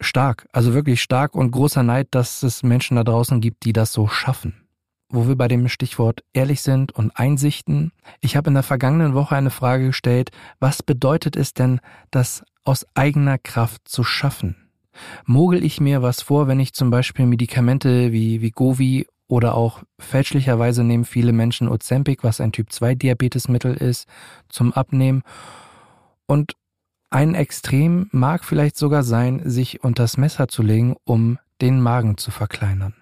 Stark, 0.00 0.46
also 0.52 0.72
wirklich 0.74 1.02
stark 1.02 1.34
und 1.34 1.50
großer 1.50 1.82
Neid, 1.82 2.08
dass 2.12 2.42
es 2.42 2.62
Menschen 2.62 2.96
da 2.96 3.04
draußen 3.04 3.40
gibt, 3.40 3.64
die 3.64 3.72
das 3.72 3.92
so 3.92 4.06
schaffen. 4.06 4.54
Wo 5.08 5.26
wir 5.26 5.36
bei 5.36 5.48
dem 5.48 5.68
Stichwort 5.68 6.22
ehrlich 6.32 6.62
sind 6.62 6.92
und 6.92 7.16
Einsichten. 7.16 7.92
Ich 8.20 8.36
habe 8.36 8.50
in 8.50 8.54
der 8.54 8.62
vergangenen 8.62 9.14
Woche 9.14 9.36
eine 9.36 9.50
Frage 9.50 9.86
gestellt, 9.86 10.30
was 10.60 10.82
bedeutet 10.82 11.36
es 11.36 11.54
denn, 11.54 11.80
das 12.10 12.44
aus 12.64 12.86
eigener 12.94 13.38
Kraft 13.38 13.88
zu 13.88 14.04
schaffen? 14.04 14.56
Mogel 15.26 15.64
ich 15.64 15.80
mir 15.80 16.02
was 16.02 16.22
vor, 16.22 16.46
wenn 16.46 16.60
ich 16.60 16.72
zum 16.72 16.90
Beispiel 16.90 17.26
Medikamente 17.26 18.12
wie, 18.12 18.40
wie 18.40 18.50
Govi 18.50 19.06
oder 19.28 19.54
auch 19.54 19.82
fälschlicherweise 19.98 20.84
nehmen 20.84 21.04
viele 21.04 21.32
Menschen 21.32 21.68
Ozempic, 21.68 22.22
was 22.22 22.40
ein 22.40 22.52
Typ-2-Diabetesmittel 22.52 23.74
ist, 23.74 24.06
zum 24.48 24.72
Abnehmen. 24.72 25.22
Und 26.26 26.54
ein 27.10 27.34
Extrem 27.34 28.08
mag 28.12 28.44
vielleicht 28.44 28.76
sogar 28.76 29.02
sein, 29.02 29.40
sich 29.44 29.84
unters 29.84 30.16
Messer 30.16 30.48
zu 30.48 30.62
legen, 30.62 30.96
um 31.04 31.38
den 31.60 31.80
Magen 31.80 32.16
zu 32.16 32.30
verkleinern. 32.30 32.94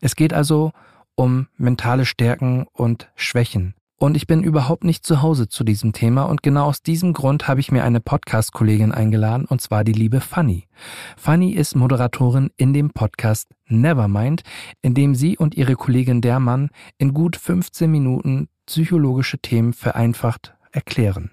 Es 0.00 0.16
geht 0.16 0.32
also 0.32 0.72
um 1.14 1.48
mentale 1.56 2.04
Stärken 2.04 2.66
und 2.72 3.10
Schwächen. 3.14 3.74
Und 4.04 4.18
ich 4.18 4.26
bin 4.26 4.42
überhaupt 4.42 4.84
nicht 4.84 5.06
zu 5.06 5.22
Hause 5.22 5.48
zu 5.48 5.64
diesem 5.64 5.94
Thema 5.94 6.24
und 6.24 6.42
genau 6.42 6.66
aus 6.66 6.82
diesem 6.82 7.14
Grund 7.14 7.48
habe 7.48 7.60
ich 7.60 7.72
mir 7.72 7.84
eine 7.84 8.00
Podcast-Kollegin 8.00 8.92
eingeladen 8.92 9.46
und 9.46 9.62
zwar 9.62 9.82
die 9.82 9.94
liebe 9.94 10.20
Fanny. 10.20 10.68
Fanny 11.16 11.52
ist 11.52 11.74
Moderatorin 11.74 12.50
in 12.58 12.74
dem 12.74 12.90
Podcast 12.90 13.48
Nevermind, 13.66 14.42
in 14.82 14.92
dem 14.92 15.14
sie 15.14 15.38
und 15.38 15.54
ihre 15.54 15.74
Kollegin 15.74 16.20
Dermann 16.20 16.68
in 16.98 17.14
gut 17.14 17.36
15 17.36 17.90
Minuten 17.90 18.48
psychologische 18.66 19.38
Themen 19.38 19.72
vereinfacht 19.72 20.54
erklären. 20.70 21.30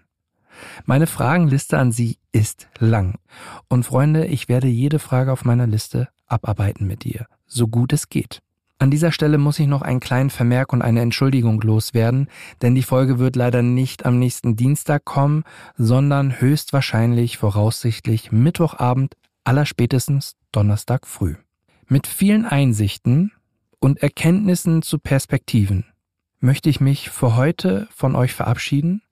Meine 0.86 1.08
Fragenliste 1.08 1.78
an 1.78 1.92
Sie 1.92 2.20
ist 2.32 2.70
lang. 2.80 3.16
Und 3.68 3.86
Freunde, 3.86 4.28
ich 4.28 4.48
werde 4.48 4.68
jede 4.68 5.00
Frage 5.00 5.34
auf 5.34 5.44
meiner 5.44 5.68
Liste 5.68 6.08
abarbeiten 6.26 6.88
mit 6.88 7.06
ihr, 7.06 7.26
so 7.48 7.68
gut 7.68 7.92
es 7.92 8.08
geht. 8.08 8.42
An 8.82 8.90
dieser 8.90 9.12
Stelle 9.12 9.38
muss 9.38 9.60
ich 9.60 9.68
noch 9.68 9.84
einen 9.84 10.00
kleinen 10.00 10.32
Vermerk 10.32 10.74
und 10.74 10.82
eine 10.82 11.02
Entschuldigung 11.02 11.62
loswerden, 11.62 12.28
denn 12.64 12.74
die 12.74 12.82
Folge 12.82 13.20
wird 13.20 13.36
leider 13.36 13.62
nicht 13.62 14.08
am 14.08 14.18
nächsten 14.18 14.56
Dienstag 14.56 15.06
kommen, 15.06 15.44
sondern 15.78 16.42
höchstwahrscheinlich 16.42 17.38
voraussichtlich 17.38 18.32
Mittwochabend, 18.32 19.14
allerspätestens 19.44 20.36
Donnerstag 20.52 21.06
früh. 21.06 21.36
Mit 21.90 22.08
vielen 22.08 22.44
Einsichten 22.44 23.32
und 23.80 24.02
Erkenntnissen 24.02 24.82
zu 24.82 24.98
Perspektiven 24.98 25.86
möchte 26.40 26.72
ich 26.72 26.82
mich 26.82 27.12
für 27.12 27.36
heute 27.36 27.88
von 27.92 28.16
euch 28.16 28.34
verabschieden 28.34 29.04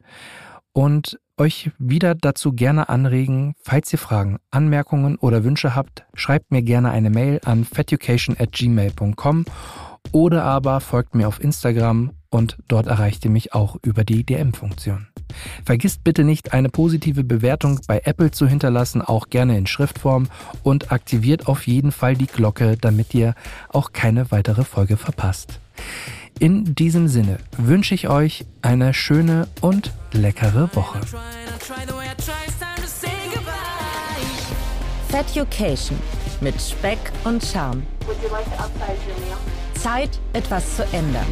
und 0.80 1.20
euch 1.36 1.72
wieder 1.78 2.16
dazu 2.16 2.54
gerne 2.54 2.88
anregen, 2.88 3.54
falls 3.62 3.92
ihr 3.92 4.00
Fragen, 4.00 4.38
Anmerkungen 4.50 5.18
oder 5.18 5.44
Wünsche 5.44 5.76
habt, 5.76 6.06
schreibt 6.14 6.52
mir 6.52 6.62
gerne 6.62 6.92
eine 6.92 7.10
Mail 7.10 7.42
an 7.44 7.66
feducation@gmail.com 7.66 9.44
oder 10.14 10.46
aber 10.46 10.80
folgt 10.80 11.16
mir 11.16 11.28
auf 11.28 11.44
Instagram 11.44 12.12
und 12.30 12.58
dort 12.70 12.88
erreicht 12.88 13.26
ihr 13.26 13.32
mich 13.32 13.54
auch 13.54 13.76
über 13.84 14.06
die 14.06 14.24
DM-Funktion. 14.24 15.10
Vergisst 15.66 16.06
bitte 16.06 16.24
nicht, 16.24 16.54
eine 16.54 16.70
positive 16.70 17.26
Bewertung 17.26 17.82
bei 17.86 18.00
Apple 18.06 18.32
zu 18.32 18.48
hinterlassen, 18.48 19.02
auch 19.02 19.30
gerne 19.30 19.58
in 19.58 19.68
Schriftform 19.68 20.30
und 20.64 20.94
aktiviert 20.94 21.50
auf 21.50 21.68
jeden 21.68 21.92
Fall 21.92 22.16
die 22.16 22.28
Glocke, 22.28 22.78
damit 22.80 23.14
ihr 23.14 23.36
auch 23.68 23.92
keine 23.92 24.32
weitere 24.32 24.64
Folge 24.64 24.96
verpasst. 24.96 25.60
In 26.40 26.74
diesem 26.74 27.10
Sinne 27.10 27.38
wünsche 27.58 27.94
ich 27.94 28.08
euch 28.08 28.46
eine 28.62 28.94
schöne 28.94 29.50
und 29.60 29.92
leckere 30.14 30.70
Woche. 30.74 31.02
Feducation 35.10 36.00
mit 36.40 36.56
Speck 36.62 36.98
und 37.26 37.44
Charme. 37.44 37.84
Zeit, 39.76 40.18
etwas 40.32 40.78
zu 40.78 40.84
ändern. 40.94 41.28